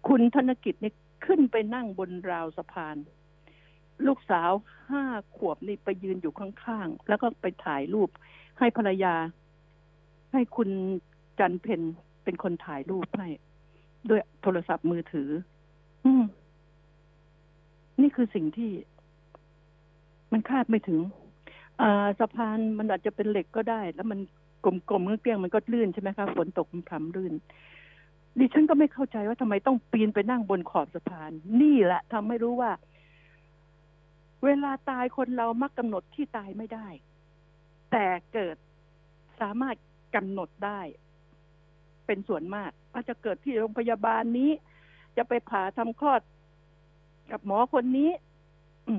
[0.09, 0.95] คุณธนกิจเนี่ย
[1.27, 2.97] ขึ้นไปนั่งบนราวสะพาน
[4.07, 4.51] ลูกสาว
[4.91, 5.05] ห้า
[5.37, 8.09] ขวบนี่ไปยืนอยู่ข้างๆ แล้วก็ไปถ่ายรูป
[8.59, 9.15] ให้ภรรยา
[10.33, 10.69] ให้คุณ
[11.39, 11.83] จันเพน
[12.25, 13.29] เป็นคนถ่ายรูปให้
[14.09, 15.31] ด้วยโทรศัพท์มือถือ
[16.05, 16.25] อืม
[18.01, 18.71] นี่คือสิ่งที่
[20.33, 21.01] มันคาดไม่ถึง
[21.81, 24.19] อ่าสะพานมันอาจจะเป็นเหล็กก็ได้ แล้วมัน
[24.65, 27.33] กลมๆเกลี้ยงมันก็ลื่นใช่ไหมคะฝนตกมันพรำลื่น
[28.39, 32.73] ดิฉันก็ไม่เข้าใจว่าทำไมต้องปีนไปนั่งบนขอบสะพาน นี่แหละทำให้รู้ว่า
[34.45, 36.87] เวลาตายคนเรามักกำหนดที่ตายไม่ได้
[37.93, 38.57] แต่เกิด
[39.41, 39.77] สามารถ
[40.15, 40.81] กำหนดได้
[42.07, 44.51] เป็นส่วนมากอาจจะเกิดที่โรงพยาบาลนี้
[45.17, 46.21] จะไปผ่าทำคลอด
[47.33, 48.11] กับหมอคนนี้
[48.89, 48.95] อื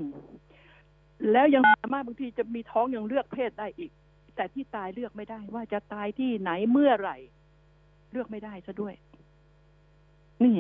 [1.32, 3.92] แล้วยังสามารถบางทีจะมีท้องยังเลือกเพศได้อีก
[4.36, 7.18] แต่ที่ตายเลือกไม่ได้ ว่าจะตายที่ไหนเมื่อไหร่
[8.12, 8.94] เลือกไม่ได้ซะด้วย
[10.44, 10.56] นี่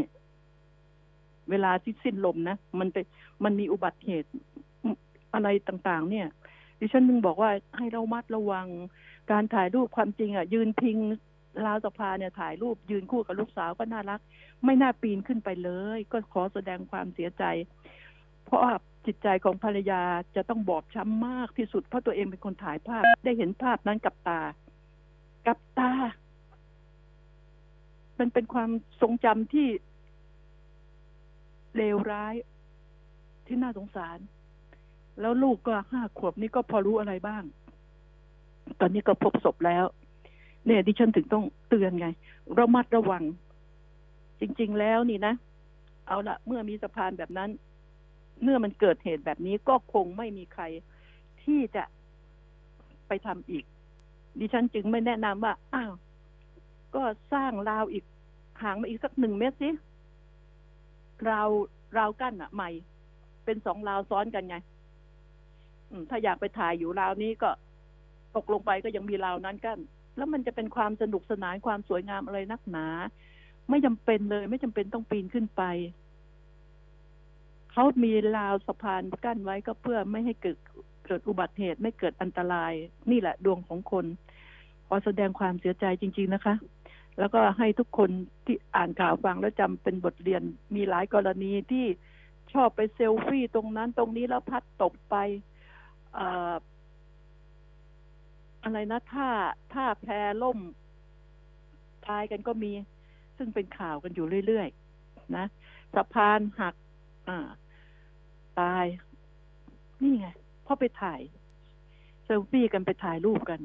[1.49, 3.05] เวลาที่สิ้นลมนะมันเป็น
[3.43, 4.29] มันมีอุบัติเหตุ
[5.33, 6.27] อะไรต่าง ๆ เนี่ย
[6.79, 8.67] ดิฉันนึงบอกว่าให้เรามัดระวัง
[9.31, 10.97] การถ่ายรูปความจริงอะ ยืนพิง
[11.65, 14.19] ราวสะพาเนี่ยถ่ายรูปยืนคู่กับลูกสาวก็น่ารัก
[14.65, 17.43] ไม่น่าปีนขึ้นไปเลย ก็ขอแสดงความเสียใจ
[18.45, 18.73] เพราะว่า
[19.05, 20.01] จิตใจของภรรยา
[20.35, 24.41] จะต้องบอบช้ำมากที่สุดเพราะตัวเองเป็นคนถ่ายภาพ ได้เห็นภาพนั้นกับตา
[25.47, 25.91] กับตา
[28.19, 28.69] มันเป็นความ
[29.01, 29.67] ทรงจำที่
[31.75, 32.35] เลวร้าย
[33.47, 34.17] ที่น่าสงสาร
[35.21, 37.43] แล้วลูกก็ห้าขวบนี่ก็พอรู้อะไรบ้าง
[38.79, 39.85] ตอนนี้ก็พบศพแล้ว
[40.67, 42.07] เนี่ยดิฉันถึงต้องเตือนไง
[42.57, 43.23] ระมัดระวัง
[44.39, 45.33] จริง ๆ แล้วนี่นะ
[46.07, 47.49] เอาละเมื่อมีสะพานแบบนั้น
[48.43, 50.63] เมื่อมันเกิดเหตุแบบนี้ก็คงไม่มีใคร
[51.43, 51.83] ที่จะ
[53.07, 53.63] ไปทำอีก
[54.39, 55.93] ดิฉันจึงไม่แนะนำว่าอ้าว
[56.95, 58.03] ก็สร้างราวอีก
[58.63, 59.69] ห่างมาอีกสักหนึ่งเมตรสิ
[61.29, 61.49] ราว
[61.97, 62.69] ราวกั้นอะใหม่
[63.45, 64.55] เป็นสองราวซ้อนกันไง
[66.09, 67.49] ถ้าอยากไปถ่ายอยู่ราวนี้ก็
[68.35, 69.79] ตกลงไปก็ยังมีราวนั้นกั้น
[70.15, 72.85] แล้วมันจะเป็นความสนุกสนานความสวยงามอะไรนักหนา
[73.69, 75.63] ไม่จำเป็นเลย ไม่จำเป็นต้องปีนขึ้นไป
[77.71, 80.57] เขามีราวสะพานกั้นไว้ก็เพื่อไม่ให้เกิด
[81.05, 82.73] เกิดอุบัติเหตุไม่เกิดอันตราย
[83.11, 84.05] นี่แหละดวงของคน
[84.87, 86.55] ขอแสดงความเสียใจจริง ๆนะคะ
[87.19, 88.09] แล้วก็ให้ทุกคน
[88.45, 90.43] ที่อ่านข่าวฟังแล้วจำเป็นบทเรียน
[90.75, 91.85] มีหลายกรณีที่
[92.53, 95.15] ชอบไปเซลฟี่ตรงนั้นตรงนี้แล้วพัดตกไป
[96.15, 99.29] เอะไรนะท่า
[99.73, 100.07] ท่าแพ
[100.41, 100.59] ล่ม
[102.07, 102.71] ตายกันก็มี
[103.37, 105.45] ซึ่งเป็นข่าวกันอยู่เรื่อยๆนะ
[105.95, 106.75] สะพานหัก
[107.29, 107.47] อ่า
[108.59, 108.85] ตาย
[110.01, 110.27] นี่ไง
[110.65, 111.19] พราะไปถ่าย
[112.25, 113.59] เซลฟี่กันไปถ่ายรูปกัน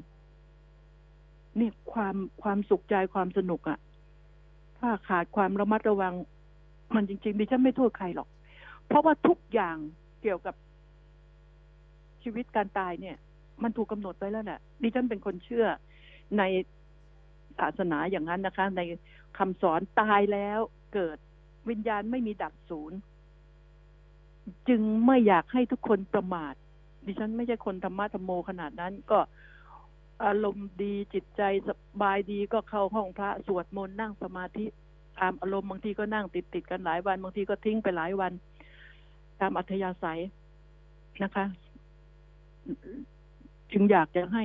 [1.59, 3.79] นี่ความความสุขใจความสนุกอะ่ะ
[4.79, 6.15] ถ้าขาดความระมัดระวัง
[6.95, 8.29] มันจริงๆดิฉันไม่โทษใครหรอก
[8.87, 9.77] เพราะว่าทุกอย่าง
[10.23, 10.55] เกี่ยวกับ
[12.23, 13.17] ชีวิตการตายเนี่ย
[13.63, 15.67] มันถูกกำหนดไว้แล้วแหละดิฉันเป็นคนเชื่อ
[16.39, 16.43] ใน
[17.59, 18.81] ศาสนาอย่างนั้นนะคะ ใน
[19.39, 20.59] คำสอนตายแล้ว
[20.95, 21.19] เกิด
[21.69, 22.99] วิญญาณไม่มีดับศูนย์
[24.69, 26.55] จึงไม่อยากให้ทุกคนประมาท
[27.07, 29.19] ดิฉันไม่ใช่คนธรรมะธรรมโมขนาดนั้นก็
[30.25, 31.71] อารมณ์ดีจิตใจส
[32.03, 34.67] บายดีก็เข้าห้องพระสวดมนต์นั่งสมาธิ
[35.19, 38.33] ตามอารมณ์บางทีก็นั่งติดติดกันหลายวัน บางทีก็ทิ้งไปหลายวัน
[39.41, 40.21] ตามอัธยาศัย
[41.23, 41.45] นะคะ
[43.73, 44.45] จึงอยากจะให้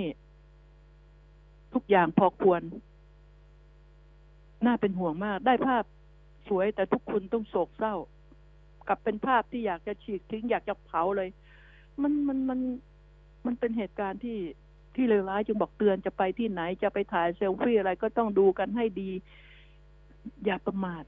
[1.74, 2.62] ทุกอย่างพอควร
[4.66, 5.84] น่าเป็นห่วงมาก ได้ภาพ
[6.48, 7.96] สวยแต่ทุกคนต้องโศกเศร้า
[8.88, 11.30] กับเป็นภาพที่อยากจะฉีกทิ้งอยากจะเผาเลย
[12.02, 12.60] มันมันมัน
[13.46, 14.38] มันเป็นเหตุการณ์ที่
[14.96, 19.12] ที่เลวร้ายจึงบอกเตือนจะไปที่ไหนจะไปถ่ายเซลฟี่อะไรก็ต้องดูกันให้ดี
[20.46, 21.04] อย่าประมาท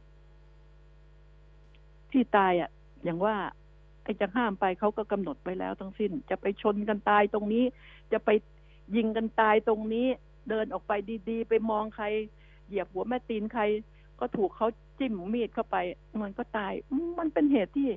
[2.11, 2.69] ที่ตายอะ
[3.03, 3.35] อย่างว่า
[4.05, 7.63] ไอ้จะห้ามไปเขาก็กำหนดไปแล้วทั้งสิ้น จะไปชนกันตายตรงนี้
[8.11, 8.29] จะไป
[8.95, 10.07] ยิงกันตายตรงนี้
[10.49, 10.91] เดินออกไป
[11.29, 12.05] ดีๆ ไปมองใคร
[12.67, 13.63] เหยียบหัวแม่ตีนใคร
[14.19, 14.67] ก็ถูกเขา
[14.99, 15.77] จิ้มมีดเข้าไป
[16.21, 16.73] มันก็ตาย
[17.19, 17.89] มันเป็นเหตุที่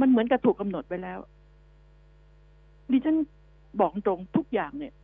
[0.00, 1.18] มันเหมือนกับถูกกำหนดไปแล้ว
[2.90, 3.16] ดิฉัน
[3.80, 4.94] บอกตรงทุกอย่างเนี่ย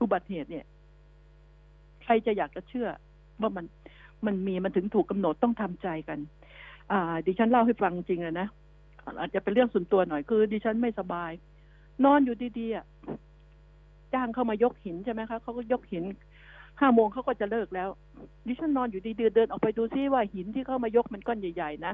[0.00, 0.66] อุบัติเหตุเนี่ย
[2.04, 2.88] ใครจะอยากจะเชื่อ
[3.40, 3.64] ว่ามัน
[4.26, 6.18] มันมีมันถึงถูกกำหนดต้องทำใจกัน
[7.26, 8.48] ดิฉันเล่าให้ฟังจริงเลยนะ
[9.18, 11.30] อาจจะเป็นเรื่องส่วนตัวหน่อยคือ ดิฉันไม่สบาย
[12.04, 16.04] นอนอยู่ดีๆจ้างเข้ามายกหินใช่ไหมคะเขาก็ยกหิน
[16.80, 17.88] ห้าโมงเขาก็จะเลิกแล้ว
[18.46, 21.92] ดิฉันนอนอยู่ดีๆเดินออกไปดูซิว่าหินที่เข้ามายกมันก้อนใหญ่ๆนะ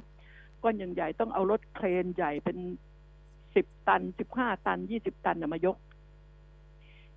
[0.63, 2.59] ก้อนใหญ่ๆต้องเอารถเครนใหญ่เป็น
[3.55, 5.77] สิบตันสิบห้าตันยี่สิบตันมายก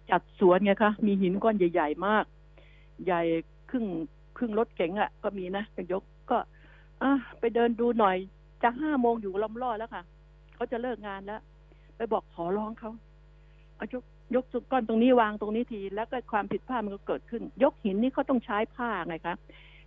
[0.10, 2.26] จัดสวนไงคะมีหินก้อนใหญ่ ๆ มาก
[3.06, 3.22] ใหญ่
[3.70, 3.86] ครึ่ง
[4.38, 6.04] ครึ่งรถเก๋งอะ่ะ ก็มีนะจะยก
[7.02, 8.18] อะไปเดินดูหน่อย
[8.64, 10.04] จะห้าโมงอยู่ลำล่อแล้วค่ะ
[10.56, 11.42] เขาจะเลิกงานแล้ว
[11.96, 12.92] ไปบอกขอร้องเขา
[13.76, 14.04] เอายก
[14.36, 19.36] ยกก้อนตรงนี้วางตรงนี้ที แล้วก็ความผิดพลาดมันก็เกิดขึ้น ยกหินนี่เขาต้องใช้ผ้าไงคะ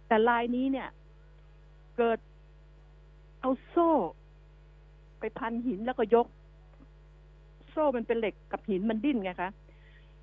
[0.07, 0.89] แต่ลายนี้เนี่ย
[1.99, 2.19] เกิด
[3.41, 3.91] เอาโซ่
[5.19, 6.27] ไปพันหินแล้วก็ยก
[7.71, 9.51] โซ่มันเป็นเหล็กกับหินมันดิ้นไงคะ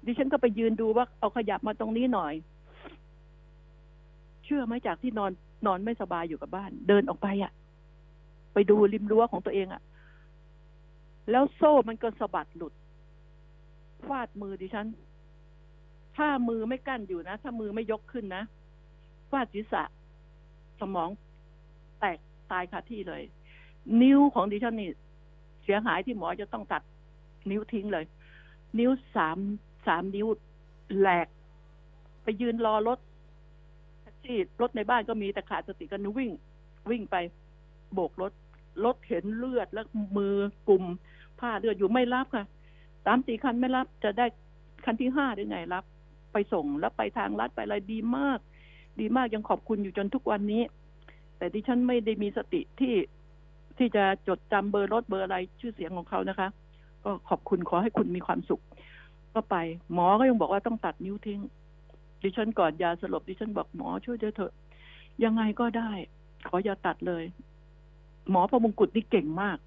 [0.06, 2.34] ดิฉันก็ไปยืนดูว่าเอาขยับมาตรงนี้หน่อย
[4.43, 5.32] เชื่อไหมจากที่นอน
[5.65, 7.52] นอนไม่สบายอยู่กับบ้าน เดินออกไปอะ่ะ
[8.54, 9.82] ไปดูริมรั้วของตัวเองอะ่ะ
[11.32, 12.74] แล้วโซ่มันก็สะบัดหลุด
[14.08, 14.88] ฟาดมือดิฉัน
[16.17, 18.43] ถ้ามือไม่กั้นอยู่นะ ถ้ามือไม่ยกขึ้นนะ
[19.32, 19.84] ฟาดศีรษะ
[20.80, 21.10] สมอง
[22.00, 22.17] แตก
[22.52, 23.21] ตายคาที่เลย
[24.02, 24.91] นิ้วของดิฉันนี่
[25.63, 26.82] เสียหายที่หมอจะต้องตัด
[27.50, 28.06] นิ้วทิ้งเลย
[28.80, 29.38] นิ้วสาม
[29.88, 30.28] สามนิ้ว
[31.00, 31.28] แหลก
[32.24, 33.00] ไปยืนรอรถ
[34.26, 36.32] ที่รถในบ้านก็มีแต่ขาดสติกันวิ่ง
[36.90, 37.16] วิ่งไป
[37.94, 38.32] โบกรถ
[38.86, 39.86] รถเห็นเลือดแล้ว
[40.18, 40.36] มือ
[40.70, 40.84] กลุ่ม
[41.40, 42.46] ผ้าเลือดอยู่ไม่รับค่ะ
[43.06, 44.26] สามสี่คันไม่รับจะได้
[44.86, 45.84] คันที่ห้าได้ไงรับ
[46.34, 48.40] ไปส่งแล้วไปทางลัดไปอะไรดีมาก
[49.00, 50.64] ดีมากยังขอบคุณอยู่จนทุกวันนี้
[51.38, 52.96] แต่ดิฉันไม่ได้มีสติที่
[53.78, 56.48] ที่จะจดจำเบอร์รถเบอร์อะไรชื่อเสียงของเขานะคะ
[57.04, 58.62] ก็ขอบคุณขอให้คุณมีความสุข
[59.34, 59.56] ก็ไป
[59.94, 61.40] หมอก็ยังบอกว่าต้องตัดนิ้วทิ้ง
[62.22, 64.54] ดิฉันก่อนยาสลบดิฉันบอกหมอช่วยเถอะ
[65.24, 65.92] ยังไงก็ได้
[66.48, 67.24] ขออย่าตัดเลย
[68.30, 69.58] หมอพระมงกุฎนี่เก่งมาก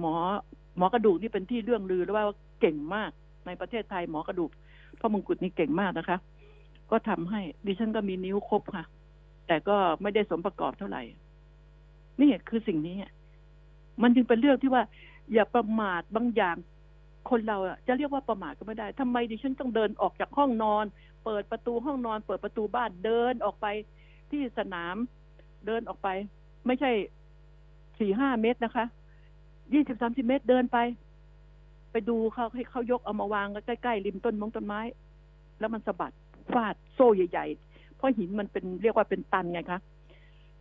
[0.00, 0.14] หมอ
[0.76, 2.26] หมอกระดูกนี่เป็นที่เรื่องลือแล้วว่า
[2.60, 3.10] เก่งมาก
[3.46, 4.50] ในประเทศไทยหมอกระดูก
[5.00, 6.18] พระมงกุฎนี่เก่งมากนะคะ
[6.90, 8.84] ก็ทำให้ดิฉันก็มีนิ้วครบค่ะ
[9.46, 11.02] แต่ก็ไม่ได้สมประกอบเท่าไหร่
[12.20, 12.96] นี่คือสิ่งนี้
[14.02, 14.82] มันจึงเป็นเรื่องที่ว่า
[15.32, 16.56] อย่าประมาทบางอย่าง
[17.30, 20.84] คนเราจะเรียกว่าประมาทก็ไม่ได้ทำไมดิฉันต้องเดินออกจากห้องนอน
[21.26, 23.66] เปิดประตูห้องนอน เปิดประตูบ้านเดินออกไป
[24.30, 24.96] ที่สนาม
[25.66, 26.08] เดินออกไป
[26.66, 26.90] ไม่ใช่
[27.98, 28.86] สี่ห้าเมตรนะคะ
[29.74, 30.78] ยี่สิบสามสิบเมตรเดินไป
[31.92, 34.80] ไปดูเขาให้เขายกเอามาวางใกล้ๆริมต้นมงต้นไม้
[35.58, 36.12] แล้วมันสะบัด
[36.52, 39.80] ฟาดโซ่ใหญ่ๆ เพราะหินมันเป็นเรียกว่าเป็นตันไงคะ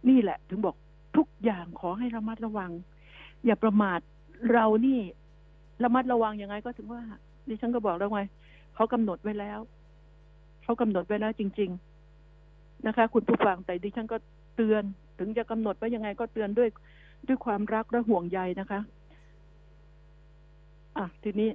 [0.09, 0.75] นี่แหละ ถึงบอก
[1.17, 2.71] ทุกอย่างขอให้ระมัดระวัง
[3.45, 3.99] อย่าประมาท
[4.51, 4.99] เรานี่
[5.83, 7.01] ระมัดระวังยังไงก็ถึงว่า
[7.47, 8.21] ดิฉันก็บอกแล้วไง
[8.75, 9.59] เขากำหนดไว้แล้ว
[10.65, 11.69] เขากำหนดไว้แล้วจริง
[12.27, 14.17] ๆนะคะ คุณผู้ฟังแต่ดิฉันก็
[14.55, 14.83] เตือน
[15.19, 16.69] ถึงจะกำหนดไว้ยังไงก็เตือนด้วย
[17.27, 18.79] ด้วยความรักและห่วงใยนะคะ
[20.97, 21.49] อะ ทีนี้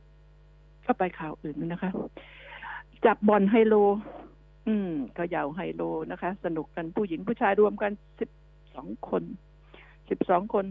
[0.87, 1.91] ก็ไปข่าวอื่นนะคะ
[3.05, 3.75] จับบอลไฮโล
[4.69, 8.31] อืมก็ยาวไฮโลนะคะ สนุกกันผู้หญิงผู้ชายรวมกันสิบ
[8.75, 9.23] สองคน
[10.11, 10.67] สิบสองคน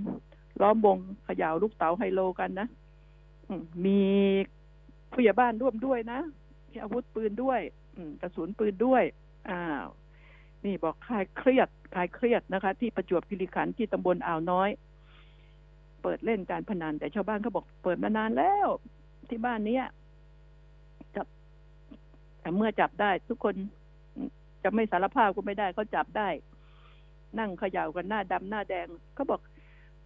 [0.62, 2.68] ล้อมวงเขย่าลูกเต๋าไฮโลกันนะ
[3.86, 4.00] มี
[5.12, 6.20] ผู้ใหญ่บ้านร่วมด้วยนะ
[6.70, 7.60] มีอาวุธปืนด้วย
[8.22, 9.04] กระสุนปืนด้วย
[9.50, 9.88] อ้าว
[10.66, 14.70] นี่บอกคลายเครียดคลายเครียดนะคะ ที่ประจวบคีรีขันธ์ที่ตำบลอ่าวน้อย
[16.02, 18.68] เปิดเล่นการพนันแต่ชาวบ้านเขาบอกเปิดมานานแล้ว
[19.30, 19.80] ที่บ้านนี้
[21.16, 21.28] จับ
[22.40, 23.56] แต่เมื่อจับได้ ทุกคน
[24.64, 26.30] จะไม่สารภาพก็ไม่ได้เขาจับได้
[27.40, 29.42] นั่งเขย่ากันหน้าดำหน้าแดงเขาบอก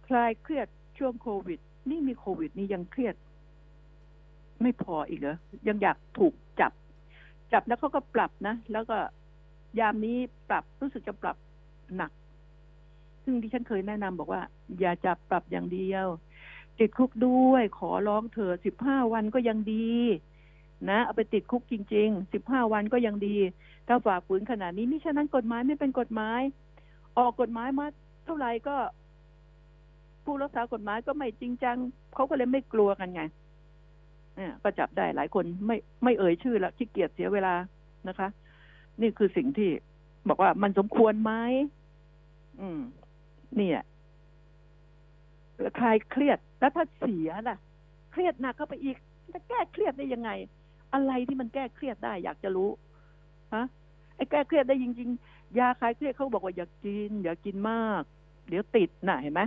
[0.06, 3.14] คลายเครียดช่วงโควิด นี่มีโควิด นี่ยังเครียด
[4.62, 5.36] ไม่พออีกเหรอ
[5.68, 6.72] ยังอยากถูกจับ
[7.52, 8.96] จับแล้วเขาก็ปรับนะ แล้วก็
[9.78, 11.36] ยามนี้ปรับรู้สึกจะปรับ
[11.96, 12.10] หนัก
[13.24, 14.42] ซึ่งที่ฉันเคยแนะนำบอกว่า
[14.80, 16.06] อย่าจับปรับอย่างเดียว
[16.78, 19.92] ติดคุกด้วย ขอร้องเธอสิบห้าวันก็ยังดี
[20.90, 23.36] นะเอาไปติดคุกจริงๆสิบห้าวันก็ยังดี
[23.88, 26.40] ถ้าฝ่าฝืนขนาดนี้มิฉะนั้นกฎหมายไม่เป็นกฎหมาย
[27.18, 27.86] ออกกฎหมายมา
[28.24, 28.76] เท่าไหร่ก็
[30.24, 31.76] ผู้รักษากฎหมายก็ไม่จริงจัง
[32.14, 33.22] เขาก็เลยไม่กลัวกันไง
[34.36, 37.54] เนี่ยก็จับได้หลายคนไม่ไม่เอ่ยชื่อและขี้เกียจเสียเวลา
[38.08, 38.28] นะคะ
[39.00, 39.70] นี่คือสิ่งที่
[40.28, 41.32] บอกว่ามันสมควรไหม
[42.60, 42.80] อืม
[43.56, 43.80] เนี่ย
[45.78, 47.56] คลายเครียดแล้วถ้าเสียล่ะ
[48.12, 48.96] เครียดหนักเข้าไปอีก
[49.32, 50.30] จะแก้เครียดได้ยังไง
[50.94, 52.70] อะไรที่มันแก้เครียดได้ อยากจะรู้
[53.54, 53.64] ฮะ
[54.16, 58.02] ไอ้แก้เครียดได้จริง ๆ ยาคลายเครียดเขาบอกว่าอย่ากิน อย่ากินมาก
[58.48, 59.42] เดี๋ยวติดน่ะเห็นไหม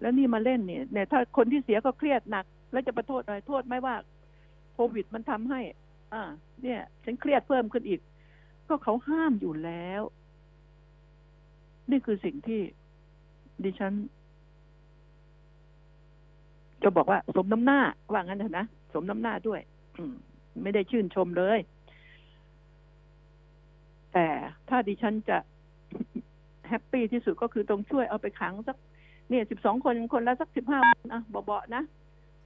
[0.00, 3.94] แล้วนี่มาเล่นเนี่ยเนี่ยถ้าคนที่เสียก็เครียดหนัก แล้วจะประโทษอะไรโทษไหมว่า
[4.74, 5.60] โควิดมันทำให้
[6.12, 6.22] อ่า
[6.62, 8.00] เนี่ย ฉันเครียดเพิ่มขึ้นอีก
[8.68, 10.02] ก็เขาห้ามอยู่แล้ว
[11.90, 12.60] นี่คือสิ่งที่
[13.64, 13.92] ดิฉัน
[16.84, 17.80] ก็บอกว่า สมน้ำหน้า
[18.12, 19.60] ว่างั้นเถอะนะสมน้ำหน้าด้วย
[20.62, 21.58] ไม่ได้ชื่นชมเลย
[24.12, 24.26] แต่
[24.68, 25.38] ถ้าดิฉันจะ
[26.68, 28.76] แฮปปี้ที่สุดก็คือตรงช่วยเอาไปขังสัก
[29.30, 31.82] เนี่ยสิบสองคนคนละสักสิบห้าวันอะเบาๆนะ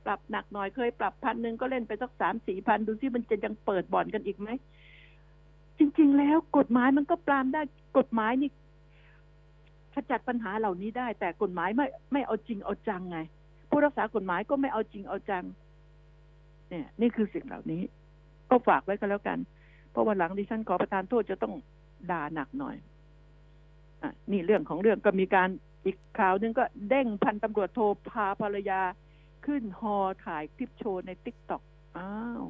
[0.08, 4.48] ปรับหนักหน่อยเคยปรับพันหนึ่งก็เล่นไปสักสามสี่พันดูซิมันจะยังเปิดบ่อนกันอีกไหม
[5.78, 7.62] จริง ๆ แล้วกฎหมายมันก็ปรามได้
[7.98, 8.50] กฎหมายนี่
[9.94, 13.18] ขจัดปัญหาเหล่านี้ได้ แต่กฎหมายไม่ไม่เอาจริงเอาจังไง
[13.70, 15.44] ผู้รักษากฎหมายก็ไม่เอาจริงเอาจัง
[16.68, 17.82] เนี่ย นี่คือสิ่งเหล่านี้
[18.50, 19.38] ก็ฝากไว้กันแล้วกัน
[19.90, 21.54] เพราะวันหลังดิฉันขอประทานโทษจะต้อง
[22.10, 22.76] ด่าหนักหน่อย
[24.02, 25.48] อะนี่เรื่องของเรื่องก็มีการ
[25.84, 28.80] อีกข่าวหนึงก็เด้งพันตำรวจโทรพาภรรยา
[29.48, 31.62] ขึ้นฮอถ่ายคลิปโชว์ในติ๊กต็อก
[31.96, 32.44] อ้าว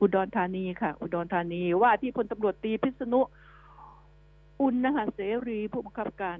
[0.00, 3.20] อุดรธานีค่ะ อุดรธานีว่าที่พลตำรวจตีพิษณุ
[4.60, 6.38] อุณนะคะเสรีผู้บังคับการ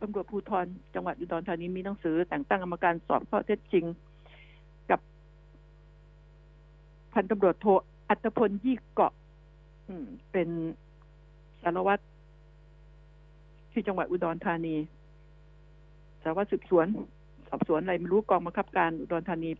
[0.00, 3.84] ตำรวจภูธรจังหวัดอุดรธานีมีหนังสือ แต่งตั้งกรรมการสอบข้อเท็จจริง
[4.90, 5.00] กับ
[7.12, 7.66] พันตำรวจโท
[8.08, 9.12] อัตพลยี่เกาะ
[10.32, 10.48] เป็น
[11.62, 12.02] สารวัตร
[13.72, 14.74] ที่จังหวัดอุดรธานี
[16.22, 16.88] สารวัตรสืบสวน
[17.50, 19.50] สอบสวนอะไรไม่รู้กองบังคับการอุดรธานี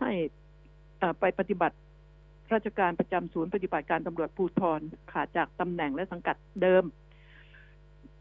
[0.00, 0.10] ให้
[1.20, 1.76] ไปปฏิบัติ
[2.54, 4.80] ราชการประจำศูนย์ปฏิบัติการตำรวจภูธร
[5.12, 6.84] ขาดจากตำแหน่งและสังกัดเดิม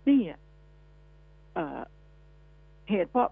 [0.08, 0.40] นี่อะ
[2.90, 3.30] เหตุเพราะ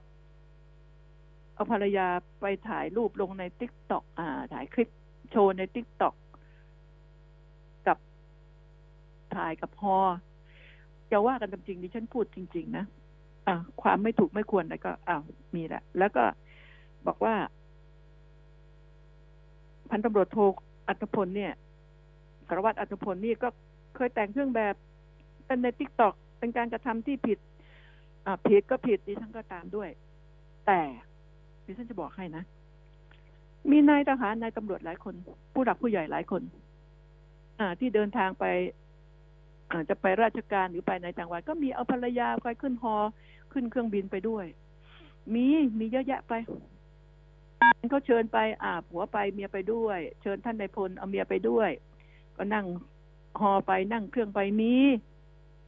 [1.53, 2.07] เอาภรรยา
[2.39, 4.89] ไปถ่ายรูปลงใน TikTok อ่าถ่ายคลิป
[5.31, 6.15] โชว์ใน TikTok
[7.87, 7.97] กับ
[9.35, 9.97] ถ่ายกับฮอ
[11.11, 12.85] จะว่ากันตามจริงดิฉันพูดจริง ๆ นะ
[13.49, 15.21] อ่าความไม่ถูกไม่ควรอะไรก็อ้าว
[15.55, 16.23] มีแหละแล้วก็
[17.07, 17.35] บอกว่า
[19.89, 20.37] พันตำรวจโท
[20.87, 21.53] อัตพลเนี่ย
[22.47, 23.47] สารวัตรอัตพลนี่ก็
[23.95, 24.75] เคยแต่งเครื่องแบบ
[25.45, 27.39] เป็นในติ๊กตอกเป็นการกระทำที่ผิด
[28.25, 29.89] อ่าผิดก็ผิดดิฉันก็ตามด้วย
[30.67, 30.81] แต่
[31.65, 32.43] ดิฉันจะบอกให้นะ
[33.71, 35.15] มีนายทหารนายตำรวจหลายคน
[35.53, 36.41] ผู้หลักผู้ใหญ่หลายคน
[37.59, 38.45] อ่า ที่เดินทางไป
[39.89, 42.95] จะไปราชการหรือไปในจังหวัดก็มีเอาภรรยาไปขึ้นฮอ
[43.53, 44.45] ขึ้นเครื่องบินไปด้วย
[45.33, 45.45] มี
[45.79, 46.33] มีเยอะแยะไป
[47.89, 51.69] เขาเชิญไปอ่าผัวไปเมียไปด้วย เชิญท่านนายพลเอาเมียไปด้วย
[52.37, 52.65] ก็นั่ง
[53.41, 54.73] ฮอไปนั่งเครื่องไปมี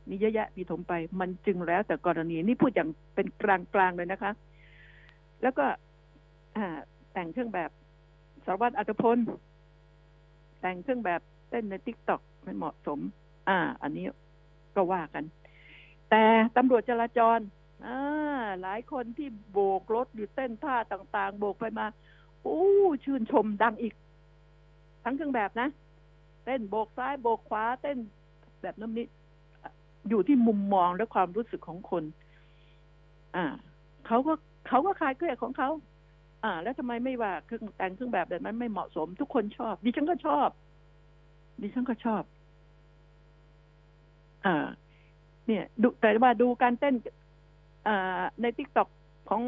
[0.10, 3.44] มีเยอะแยะมีถมไป มันจึงแล้วแต่กรณีนี่พูดอย่างเป็นก
[3.80, 4.32] ลางๆเลยนะคะ
[5.42, 5.66] แล้วก็
[6.58, 6.60] อ
[7.14, 7.70] แต่งเครื่องแบบ
[8.46, 9.18] สารวัตรอัตพล
[10.62, 13.00] แต่งเครื่องแบบเต้นในทิกตอกไม่เหมาะสม
[13.52, 14.06] อ่า อันนี้
[14.76, 15.24] ก็ว่ากัน
[16.10, 16.24] แต่
[16.58, 17.40] ตำรวจจราจร
[17.86, 18.00] อ่า
[18.62, 21.86] หลายคนที่โบกรถอยู่เต้นท่าต่าง ๆ โบกไปมา
[22.44, 22.60] โอ้
[23.04, 23.94] ชื่นชมดังอีก
[25.04, 25.70] ทั้งเครื่องแบบนะ
[26.46, 27.98] เต้นโบกซ้ายโบกขวา เต้น
[28.62, 29.06] แบบน้ำนี้
[30.10, 32.04] อยู่ที่มุมมองและความรู้สึกของคน
[33.36, 33.46] อ่า
[34.08, 34.34] เขาก็
[34.68, 35.70] เขาก็คลายเครียดของเขา
[36.44, 40.50] อ่า แล้วทำไมไม่ว่าเครื่องแต่งเครื่องแบบแบบนั้นไม่เหมาะสม ทุกคนชอบ ดิฉันก็ชอบ
[41.62, 42.24] ดิฉันก็ชอบ
[44.46, 44.68] อ่า
[45.48, 46.96] เนี่ยดูแต่ว่าดูการเต้น
[47.88, 48.88] อ่าในทิกตอก
[49.30, 49.42] ของ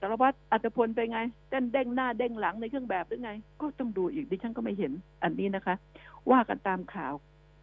[0.00, 1.20] สารวัตรอัตพลไปนไง
[1.50, 5.74] เต้นเด้งหน้าเด้งหลังในเครื่องแบบหรือไง ก็ต้องดูอีกดิฉันก็ไม่เห็น อันนี้นะคะ
[6.30, 7.14] ว่ากันตามข่าว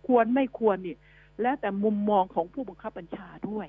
[0.08, 0.96] ควรไม่ควรนี่
[1.42, 3.68] แล้วแต่มุมมองของผู้บังคับบัญชาด้วย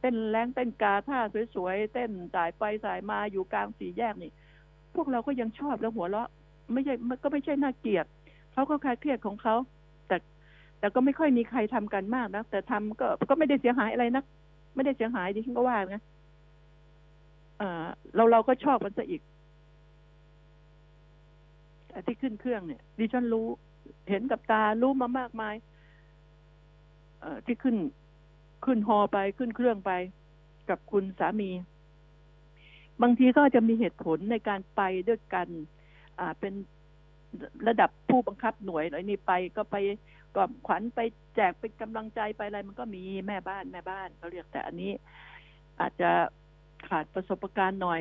[0.00, 1.18] เต้นแรงเต้นกาท่า
[1.54, 4.30] สวยๆเต้นสายไปสายมาอยู่กลางสี่แยกนี่
[4.94, 6.28] พวกเราก็ยังชอบแล้วหัวเราะ
[6.72, 8.06] ไม่ใช่ก็ไม่ใช่น่าเกลียด
[8.52, 9.54] เขาก็คลายเครียดของเขา
[10.82, 14.24] แต่ก็ไม่ค่อยมีใครทำกันมากนะแต่ทำก็ก็ไม่ได้เสียหายอะไรนะ
[14.74, 16.02] ไม่ได้เสียหายดิฉันก็ว่านะ
[17.60, 19.22] อ่าเราเราก็ชอบมันซะอีก
[22.06, 23.46] ที่ขึ้นเครื่องเนี่ยดิฉันรู้
[24.08, 25.54] เห็นกับตารู้มามากมาย
[27.20, 27.76] เอ่อที่ขึ้น
[28.64, 29.92] ขึ้นฮอไปขึ้นเครื่องไป
[30.68, 31.50] กับคุณสามี
[33.02, 35.48] บางทีก็จะมีเหตุผลในการไปด้วยกัน
[36.18, 36.52] อ่าเป็น
[37.68, 39.76] ระดับผู้บังคับหน่วยอะไรนี่ไปก็ไป
[40.34, 41.00] กล่อมขวัญไป
[41.36, 44.92] แจกเป็นกำลังใจไปอะไรมันก็มีแม่บ้านแม่บ้านเขาเรียกแต่อันนี้
[45.80, 46.10] อาจจะ
[46.88, 48.00] ขาดประสบการณ์หน่อย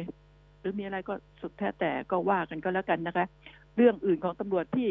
[0.60, 3.26] หรือมีอะไรก็สุดแท้แต่ก็ว่ากันก็แล้วกันนะคะ
[3.76, 4.90] เรื่องอื่นของตำรวจที่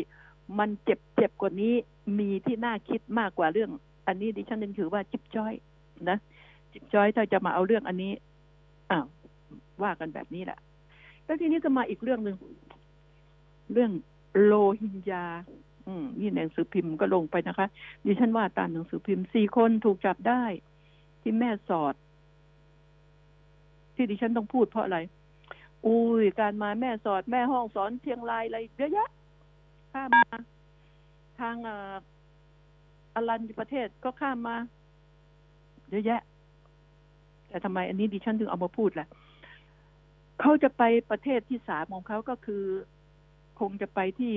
[0.59, 1.75] มันเจ็บเจ็บกว่านี้
[2.19, 3.71] มีที่น่าคิดมากกว่าเรื่อง
[4.07, 5.53] อันนี้ดิฉันนึกถือว่าจิบจ้อย
[6.11, 6.19] นะ
[6.73, 8.13] จิบจ้อยถ้าจะมาเอาเรื่องอันนี้
[8.91, 9.07] อ้าว
[9.83, 10.59] ว่ากันแบบนี้แหละ
[11.25, 12.37] แล้วทีนี้ก็มาอีกเรื่องหนึ่ง
[13.73, 13.93] เรื่อง
[14.43, 15.27] โลหิงญา
[15.87, 17.67] อืมนี่หนังสือพิมพ์ก็ลงไปนะคะ
[18.05, 20.43] ดิฉันว่าตามหนังสือพิมพ์สี่คนถูกจับได้
[21.21, 21.95] ที่แม่สอด
[23.95, 24.99] ที่ดิฉันต้องพูดเพราะอะไร
[25.87, 29.09] อุ้ยการมาแม่สอดแม่ห้องสอนเชียงรายอะไรเยอะแยะ
[29.93, 30.27] ข้ามมา
[31.41, 34.57] ทางอ่าลันประเทศก็ข้ามมา
[35.91, 36.21] เยอะแยะ
[37.49, 39.07] แต่ทำไมอันนี้ดิฉันถึงเอามาพูดล่ะ
[40.41, 42.65] เขาจะไปประเทศที่สามของเขาก็คือ
[43.61, 44.35] คงจะไปที่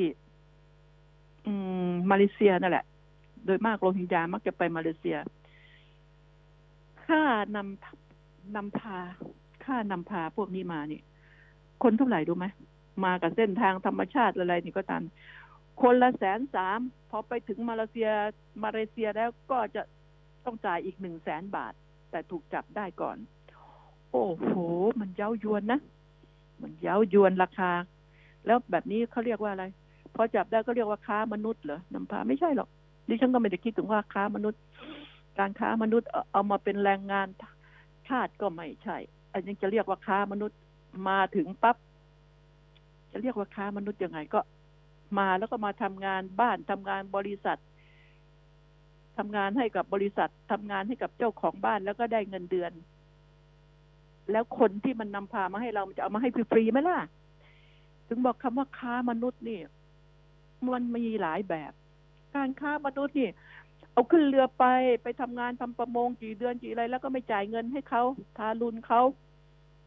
[1.45, 1.53] อื
[1.89, 2.85] มมาเลเซียนั่นแหละ
[3.45, 5.17] โดยมากโรฮิงญามักจะไปมาเลเซีย
[7.05, 7.23] ค่า
[7.55, 8.97] นำนำพา
[9.65, 11.01] ค่านำพาพวกนี้มานี่
[11.83, 12.45] คนเท่าไหร่รู้ไหม
[13.05, 15.03] มากับเส้นทางธรรมชาติอะไรนี่ก็ตาม
[15.81, 16.79] คนละแสนสาม
[17.09, 18.09] พอไปถึงมาเลเซีย
[18.63, 19.81] มาเลเซียแล้วก็จะ
[20.45, 21.73] ต้องจ่ายอีกหนึ่งแสนบาท
[22.11, 23.17] แต่ถูกจับได้ก่อน
[24.11, 24.51] โอ้โห
[24.99, 25.79] มันเย้ายวนนะ
[26.61, 27.71] มันเย้ายวนราคา
[28.45, 29.65] แล้วแบบนี้เขาเรียกว่าอะไร
[30.15, 32.69] พอจับได้ก็เรียกว่าค้ามนุษย์เหรอนำพาไม่ใช่หรอก
[33.09, 34.61] ดิฉันก็ไม่ได้คิดถึงว่าค้ามนุษย์
[35.39, 37.27] การค้ามนุษย์เอามาเป็นแรงงาน
[38.07, 38.97] ทาสก็ไม่ใช่
[39.33, 40.57] อันนี้จะเรียกว่าค้ามนุษย์
[41.09, 41.77] มาถึงปั๊บ
[43.11, 44.39] จะเรียกว่าค้ามนุษย์ยังไงก็
[45.19, 47.57] มาแล้วก็มาทำงานบ้านทำงานบริษัท
[49.17, 52.71] ทำงานให้กับบริษัททำงานให้กับเจ้าของบ้านแล้วก็ได้เงินเดือน
[54.31, 56.99] แล้วคนที่มันนำพามาให้เรามันจะเอามาให้ฟรีๆไหมล่ะ
[58.07, 59.59] ถึงบอกคำว่าค้ามนุษย์นี่
[60.75, 61.71] มันมีหลายแบบ
[62.35, 63.29] การค้ามนุษย์นี่
[63.91, 64.65] เอาขึ้นเรือไป
[65.03, 68.03] ไปทำงานทำประมงกี่เดือนกี่อะไรแล้วก็ไม่จ่ายเงินให้เขา
[68.37, 69.01] ทารุณเขา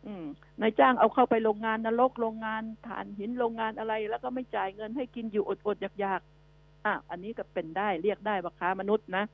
[0.07, 0.24] อืม
[0.61, 9.24] นายจ้างเอาเข้าไปโรงงานนรกโรงงานฐานหินโรงงานอะไร แล้วก็ไม่จ่ายเงินให้กินอยู่อดๆอยากๆอะอันนี้ก็เป็นได้เรียกได้ว่าค้ามนุษย์นะ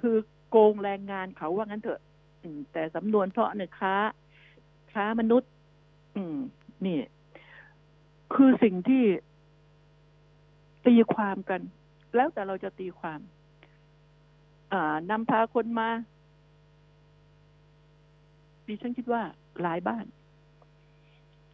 [0.00, 0.16] คือ
[0.50, 2.00] โกงแรงงานเขาว่างั้นเถอะ
[2.42, 3.94] อืม แต่สำนวนเพราะเนี่ยค้า
[4.92, 5.50] ค้ามนุษย์
[6.16, 6.36] อืม
[6.86, 6.98] นี่
[8.34, 9.04] คือสิ่งที่
[10.86, 11.60] ตีความกัน
[12.16, 13.20] แล้วแต่เราจะตีความ
[15.10, 15.88] นำพาคนมา
[18.66, 19.22] ดิฉันคิดว่า
[19.62, 20.04] หลายบ้าน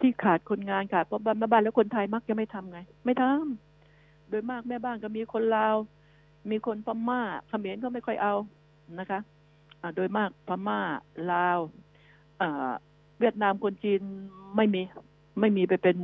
[0.01, 5.77] ที่ขาดคนงานขาดเพราะบ้านแม่บ้านแล้วคนไทยมักจะไม่ทำไง ไม่ทำโดยมากแม่บ้านก็มีคนลาว
[6.51, 8.35] มีคนพม่าเขมรก็ไม่ค่อยเอา
[8.99, 9.21] นะคะ
[9.97, 10.81] โดยมากพม่า
[11.33, 11.59] ลาว
[13.19, 14.01] เวียดนามคนจีน
[14.57, 14.83] ไม่มี
[15.41, 15.97] ไม่มีไปเป็น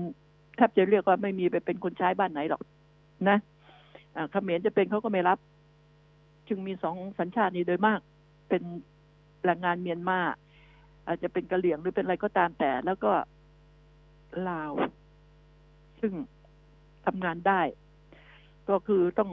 [0.57, 2.63] แทบจะเรียกว่าไม่มีไปเป็นคนใช้บ้านไหนหรอก
[3.29, 3.39] นะ
[4.31, 5.39] เขมรจะเป็นเขาก็ไม่รับ
[6.49, 8.01] จึงมีสองสัญชาตินี้โดยมาก
[8.49, 8.63] เป็น
[9.45, 10.21] แรงงานเมียนมา
[11.07, 13.13] อาจจะเป็นกะเหลี่ยงหรือเป็นอะไรก็ตามแต่ แล้วก็
[14.49, 14.73] ลาว
[16.01, 16.13] ซึ่ง
[17.07, 17.61] ทำงานได้
[18.69, 19.31] ก็คือต้อง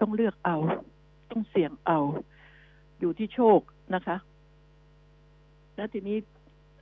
[0.00, 0.56] ต้องเลือกเอา
[1.30, 1.98] ต้องเสี่ยงเอา
[3.00, 3.60] อยู่ที่โชค
[3.94, 4.16] นะคะ
[5.76, 6.16] แล้วทีนี้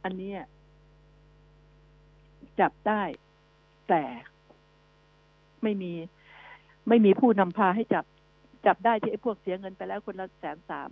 [0.05, 0.32] อันนี้
[2.61, 3.03] จับได้
[3.91, 4.03] แต่
[5.62, 5.93] ไม่มี
[6.88, 8.05] ไม่มีผู้นำพาให้จับ
[8.66, 10.91] จับได้ที่ไอ้พวกเสียเงินไปแล้วคนละแสนสาม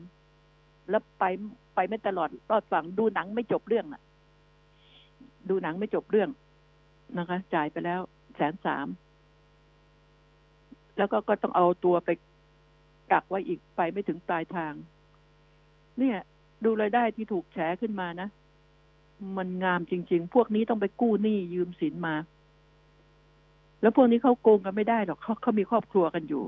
[0.90, 1.24] แล้วไป
[1.74, 4.03] ไปไม่ตลอดรอดฝั่งดูหนังไม่จบเรื่องน่ะ
[5.49, 6.30] ดูหนังไม่จบเรื่อง
[7.18, 8.01] นะคะ จ่ายไปแล้ว
[8.36, 8.86] แสนสาม
[10.99, 12.09] แล้วก็ก็ต้องเอาตัวไป
[13.12, 14.72] กักไว้อีกไปไม่ถึงปลายทาง
[15.99, 16.16] เนี่ย
[16.64, 18.28] ดูรายได้ที่ถูกแฉขึ้นมานะ
[19.36, 22.14] มันงามจริง ๆ พวกนี้ต้องไปกู้หนี้ยืมสินมา
[23.81, 26.45] แล้วพวกนี้เขาโกงกันไม่ได้หรอกเขาเขามีครอบครัวกันอยู่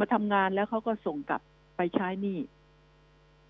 [0.00, 1.40] มาทำงานแล้วเขาก็ส่งกลับ
[1.76, 2.38] ไปใช้หนี้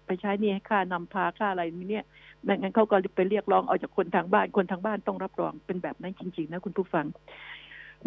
[0.07, 2.05] ไปใช้หนี่ให้ค่านำพาค่าอะไรนี้เนี่ย
[2.43, 7.07] ไม่งั้นเขาก็ไปเรียกร้องเอาจากคนทางบ้านคนทางบ้านต้องรับรองเป็นแบบนั้นจริง ๆ นะคุณผู้ฟัง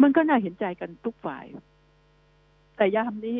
[0.02, 1.44] มันก็น่าเห็นใจกันทุกฝ่าย
[2.76, 3.38] แต่ยามนี้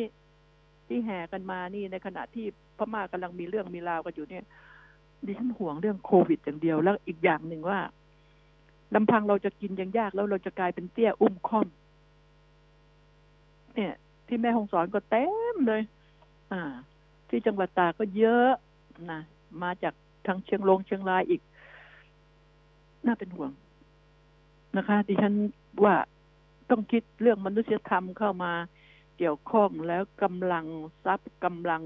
[0.87, 2.45] ที่แห่กันมานี่ในขณะที่
[2.77, 4.45] พม่ากำลังมีเรื่องมีราวกันอยู่เนี่ย
[5.25, 7.79] ดิฉันห่วงเรื่องโควิดอย่างเดียวแล้วอีกอย่างหนึ่งว่า
[8.95, 11.67] ลำพังเราจะกินยังยาก แล้วเราจะกลายเป็นเตี้ยอุ้มค่อม
[13.75, 13.93] เนี่ย
[14.27, 15.81] ที่แม่หงสอนก็เต็มเลย
[16.51, 16.61] อ่า
[17.29, 18.51] ที่จังหวัดตากก็เยอะ
[19.11, 19.21] นะ
[19.63, 19.93] มาจาก
[20.25, 21.41] ทางเชียงรงเชียงรายอีก
[23.05, 23.51] น่าเป็นห่วง
[24.77, 25.35] นะคะ ดิฉัน
[25.83, 25.95] ว่า
[26.69, 28.53] ต้องคิดเรื่องมนุษยธรรมเข้ามา
[29.17, 30.65] เกี่ยวข้องแล้วกำลัง
[31.05, 31.83] ทรัพย์กำลัง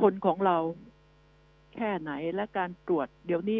[0.00, 0.56] คนของเรา
[1.74, 3.58] แค่ไหนและการตรวจ เดี๋ยวนี้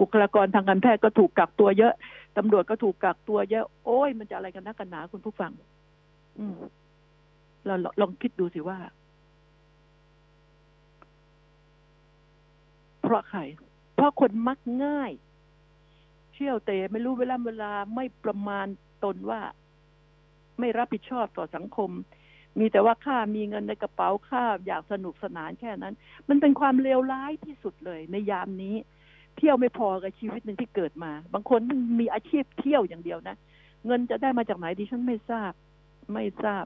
[0.00, 1.94] บุคลากรทางการแพทย์ก็ถูกกักตัวเยอะ
[2.36, 5.52] ตำรวจก็ถูกกักตัวเยอะ โอ้ยมันจะอะไรกันนักกันหนาคุณผู้ฟัง
[6.38, 6.56] อืม
[7.66, 8.78] เราลองคิดดูสิว่า
[13.02, 13.40] เพราะใคร
[13.94, 15.12] เพราะคนมักง่าย
[16.32, 18.66] เชี่ยวเตะไม่รู้เวลาเวลาไม่ประมาณ
[19.04, 19.40] ตนว่า
[20.58, 21.90] ไม่รับผิดชอบต่อสังคม
[22.58, 25.94] มีแต่ว่าข้ามีเงินในกระเป๋าข้าอยากสนุกสนานแค่นั้น
[26.28, 28.76] มันเป็นความเลวร้ายที่สุดเลยในยามนี้
[29.38, 31.60] เที่ยวไม่พอกับชีวิตหนึ่งที่เกิดมา บางคน
[32.00, 33.36] มีอาชีพเที่ยวอย่างเดียวนะ
[33.86, 35.52] เงินจะได้มาจากไหนดิฉันไม่ทราบ
[36.14, 36.64] ไม่ทราบ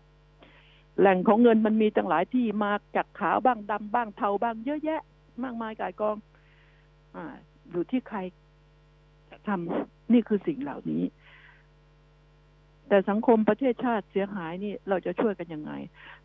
[0.99, 5.03] แหล่งของเงินมันมีตั้งหลายที่มาจากขาวบ้างดำบ้างเทาบ้างเยอะแยะ
[5.43, 6.17] มากมายกายกอง
[7.15, 7.25] อ่า
[7.71, 8.19] อยู่ที่ใคร
[9.31, 11.03] จะทำนี่คือสิ่งเหล่านี้
[12.89, 15.73] แต่สังคมประเทศชาติเสียหายนี่เราจะช่วยกันยังไง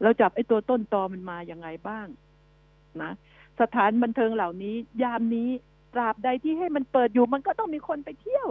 [0.01, 2.07] เราจับไอ้ตัวต้นตอมันมาอย่างไงบ้าง
[3.01, 3.11] นะ
[3.61, 5.49] สถานบันเทิงเหล่านี้ ยามนี้
[5.95, 8.47] ตราบใดที่ให้มันเปิดอยู่มันก็ต้องมีคนไปเที่ยว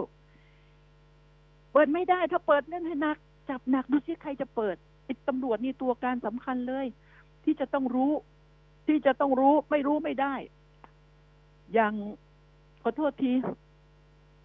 [1.73, 3.17] เปิดไม่ได้ถ้าเปิดเล่นให้หนัก
[3.49, 4.75] จับหนักดูสิใครจะเปิด
[5.05, 6.85] ไอ้ตำรวจนี่ตัวการสำคัญเลย
[7.43, 8.11] ที่จะต้องรู้
[8.87, 10.35] ที่จะต้องรู้ไม่รู้ไม่ได้
[11.73, 11.93] อย่าง
[12.83, 13.31] ขอโทษที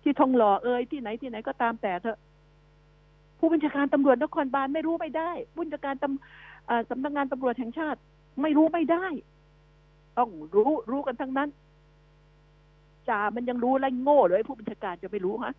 [0.02, 2.18] ที่ทองหล่อเอ่ยที่ไหนที่ไหนก็ตามแต่เถอะ
[3.38, 7.98] ผู้บัญชาการตำรวจนครบาลไม่รู้ไม่ได้ผู้บัญชาการตำสำนักงานตำรวจแห่งชาติ
[8.42, 9.06] ไม่รู้ไม่ได้
[10.18, 11.48] ต้องรู้รู้กันทั้งนั้น
[13.10, 15.54] จามันยังรู้แล้วโง่เลยผู้บัญชาการจะไม่รู้ฮะ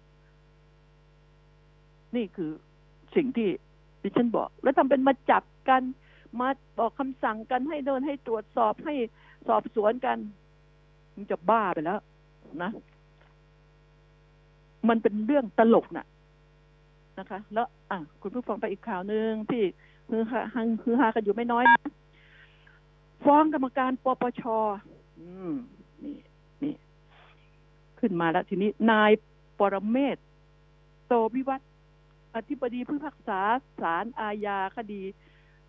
[2.15, 2.51] นี่คือ
[3.15, 3.49] สิ่งที่
[4.01, 5.81] ดิฉันบอก แล้วทำเป็นมาจับกัน
[6.39, 6.47] มา
[6.77, 8.93] บอกคำสั่งกันให้เดินให้ตรวจสอบให้
[9.47, 10.17] สอบสวนกัน
[11.15, 11.99] มันจะบ้าไปแล้ว
[12.61, 12.71] นะ
[14.89, 16.05] มันเป็นเรื่องตลกน่ะ
[17.19, 19.63] นะคะ แล้ว อะ คุณผู้ฟังไปอีกข่าวหนึ่งที่
[20.09, 20.41] ฮือฮา
[20.83, 21.81] ฮือฮากันอยู่ไม่น้อยนะ
[23.25, 24.41] ฟ้องกรรมการปปช
[25.19, 25.53] อืม
[28.01, 29.11] ขึ้นมาแล้วทีนี้นาย
[29.59, 30.17] ปรเมศ
[31.07, 31.61] โตวิวัฒ
[32.35, 33.39] อธิบดีผู้พิพากษา
[33.81, 35.01] ศาลอาญาคดี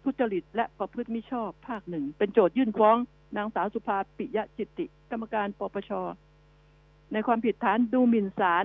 [0.02, 2.96] ทุจริต และประพฤติมิชอบภาคหนึ่ง เป็นโจทยื่นฟ้อง
[3.36, 5.90] นางสาวสุภาปิยะจิตติ กรรมการปปช
[7.12, 8.64] ในความผิดฐานดูหมิ่นศาล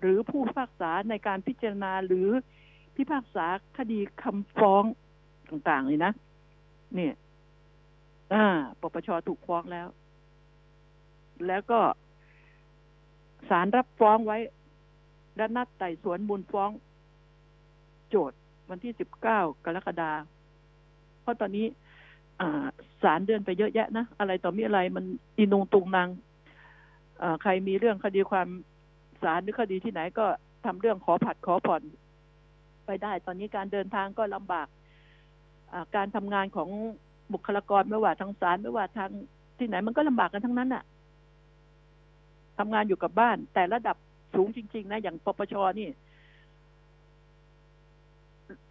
[0.00, 2.28] หรือผู้พิพากษาในการพิจารณาหรือ
[2.96, 3.46] พิพากษา
[3.78, 4.84] คดีคำฟ้อง
[5.48, 6.12] ต่างๆเลยนะ
[6.94, 7.14] เนี่ย
[8.32, 8.44] อ่า
[8.80, 9.88] ปปชถูกฟ้องแล้ว
[11.46, 11.80] แล้วก็
[13.48, 14.38] ศาลรับฟ้องไว้
[15.36, 16.70] และนัดไต่สวนมูลฟ้อง
[18.08, 18.38] โจทย์
[18.70, 20.12] วันที่สิบเก้ากรกฎา
[21.22, 21.66] เพราะตอนนี้
[22.40, 22.66] อ่า
[23.02, 25.04] ศาลเดินไปเยอะแยะนะ อะไรต่อมีอะไรมัน
[25.38, 26.08] อินุงตุงนาง
[27.42, 28.48] ใครมีเรื่องคดีความ
[29.22, 30.26] ศาลหรือคดีที่ไหนก็
[30.64, 31.82] ทำเรื่องขอผัดขอผ่อน
[32.86, 34.66] ไปได้ ตอนนี้การเดินทางก็ลำบาก
[35.96, 36.68] การทำงานของ
[37.32, 39.10] บุคลากรไม่ว่าทางศาลไม่ว่าทาง
[39.58, 40.84] ที่ไหนมันก็ลำบากกันทั้งนั้นน่ะ
[42.58, 43.96] ทำงานอยู่กับบ้าน แต่ระดับ
[44.34, 45.88] สูงจริง ๆ นะ อย่างปปชนี่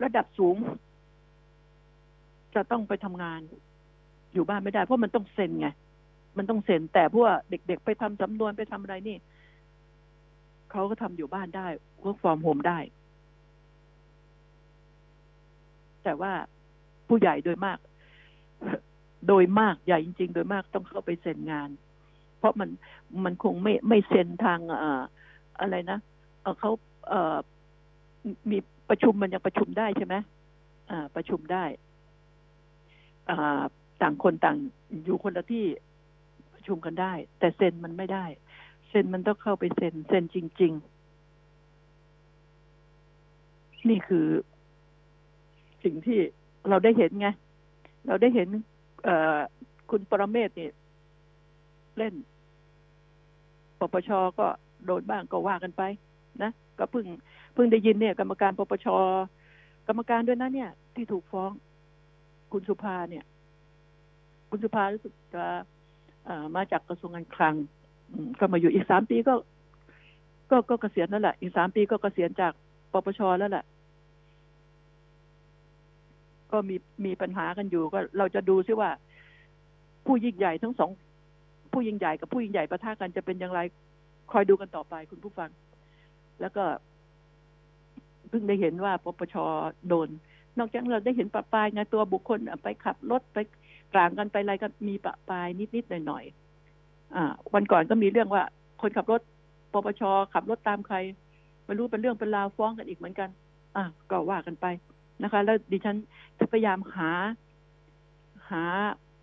[0.04, 0.56] ระดับสูง
[2.56, 3.42] จะต้องไปทำงาน
[4.34, 5.68] อยู่บ้านไม่ได้ เพราะมันต้องเซ็นไง
[6.38, 9.18] มันต้องเซ็นแต่พวกเด็ก ๆ ไปทำสำนวนไปทำอะไรนี่
[10.72, 11.68] เขาก็ทำอยู่บ้านได้
[12.04, 12.80] work from home ได้
[16.04, 16.32] แต่ว่า
[17.08, 17.80] ผู้ใหญ่โดยมาก
[19.28, 21.70] โดยมากใหญ่จริง ๆ โดยมากต้องเข้าไปเซ็นงาน
[22.46, 22.70] ราะมัน
[23.26, 24.74] มันคงไม่ไม่เซ็นทางอ
[25.60, 26.00] อะไรนะ
[26.60, 26.72] เขา
[27.10, 27.14] เอ
[28.50, 28.58] มี
[28.90, 30.16] ประชุมมันยังประชุมได้ใช่ไหม
[31.16, 31.66] ประชุมได้
[33.30, 33.32] อ
[34.02, 34.58] ต่างคนต่าง
[35.04, 35.66] อยู่คนละที่
[36.54, 38.26] ประชุมกันได้ แต่เซ็นมันไม่ได้
[38.90, 40.74] เซ็นมันต้องเข้าไปเซ็นเซ็นจริง
[43.10, 44.28] ๆ นี่คือ
[45.84, 46.20] สิ่งที่
[46.70, 47.30] เราได้เห็นไง
[48.08, 48.48] เราได้เห็น
[49.90, 50.70] คุณปรเมศนี่
[51.98, 52.14] เล่น
[53.80, 54.10] ปปช
[54.40, 54.48] ก็
[54.86, 55.82] โดนบ้างก็ว่ากันไป
[56.44, 57.06] นะก็เพิ่ง
[57.54, 58.88] เพิ่งได้ยินเนี่ย กรรมการปปช
[59.88, 61.52] กรรมการด้วยนะเนี่ย ที่ถูกฟ้อง
[62.52, 63.26] คุณสุภาเนี่ย
[64.50, 65.46] คุณสุภารู้สึกจะ
[66.26, 67.56] เอ่อมาจากกระทรวงการคลัง
[68.40, 69.34] ก็มาอยู่อีกสามปีก็
[70.52, 72.54] ก็ก็เกษียณแล้วแหละ อีกสามปีก็เกษียณจาก
[72.94, 73.66] ปปชแล้วแหละ
[76.52, 78.90] ก็มีมีปัญหากันอยู่ก็เราจะดูซิว่า
[80.06, 80.90] ผู้ยิ่งใหญ่ทั้งสอง
[81.76, 83.60] ผู้ยิ่งใหญ่กับผู้ยิ่งใหญ่ประทะกันจะเป็นอย่างไร
[84.32, 85.50] คอยดูกันต่อไปคุณผู้ฟัง
[86.42, 86.64] แล้วก็
[88.30, 89.36] เพิ่งได้เห็นว่าปปช
[89.88, 90.10] โดน
[90.60, 93.38] นอกจากเราได้เห็นปะปายไงตัวบุคคลไปขับรถไป
[93.94, 97.24] กลางกันไปอะไรกันมีปะปายนิดๆหน่อยๆอ่า
[97.54, 98.44] วันก่อนก็มีเรื่องว่า
[98.82, 99.22] คนขับรถ
[99.74, 100.02] ปปช
[100.34, 100.96] ขับรถตามใคร
[101.66, 103.30] ไม่รู้เป็นเรื่องเป็นราวฟ้องกันอีกเหมือนกัน
[103.76, 104.66] อะก็ว่ากันไป
[105.24, 105.98] นะคะ แล้วดิฉัน
[106.40, 107.12] จะพยายามหา
[108.50, 108.64] หา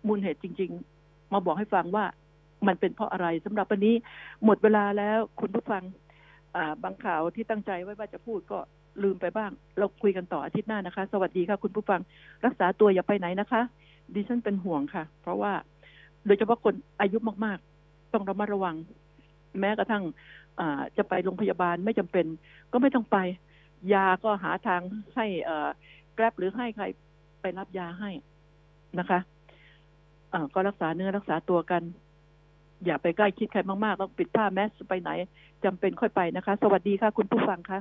[0.07, 2.05] มูลเหตุจริง ๆ มาบอกให้ฟังว่า
[2.67, 3.95] มันเป็นเพราะอะไรสำหรับวันนี้
[4.45, 5.83] หมดเวลาแล้วคุณผู้ฟัง
[6.55, 8.59] อ่าบางข่าวที่ตั้งใจไว้ว่าจะพูดก็
[9.03, 12.01] ลืมไปบ้าง เราคุยกันต่ออาทิตย์หน้านะคะ สวัสดีค่ะ คุณผู้ฟัง
[12.45, 13.61] รักษาตัวอย่าไปไหนนะคะ
[14.13, 15.53] ดิฉันเป็นห่วงค่ะ เพราะว่า
[16.25, 18.75] โดยเฉพาะคนอายุมาก ๆ ต้องระมัดระวัง
[19.59, 20.03] แม้กระทั่ง
[20.97, 22.25] จะไปโรงพยาบาลไม่จำเป็น
[22.71, 23.17] ก็ไม่ต้องไป
[23.93, 24.81] ยาก็หาทาง
[25.15, 25.25] ให้
[26.15, 26.85] แกร็บหรือให้ใคร
[27.41, 28.11] ไปรับยาให้
[28.99, 29.19] นะคะ
[30.33, 31.83] อ่าก็รักษาเนื้อรักษาตัวกัน
[32.85, 35.09] อย่าไปใกล้คิดใครมากๆต้องปิดผ้าแมสไปไหน
[35.63, 37.79] จำเป็นค่อยไปนะคะ สวัสดีค่ะ คุณผู้ฟังคะ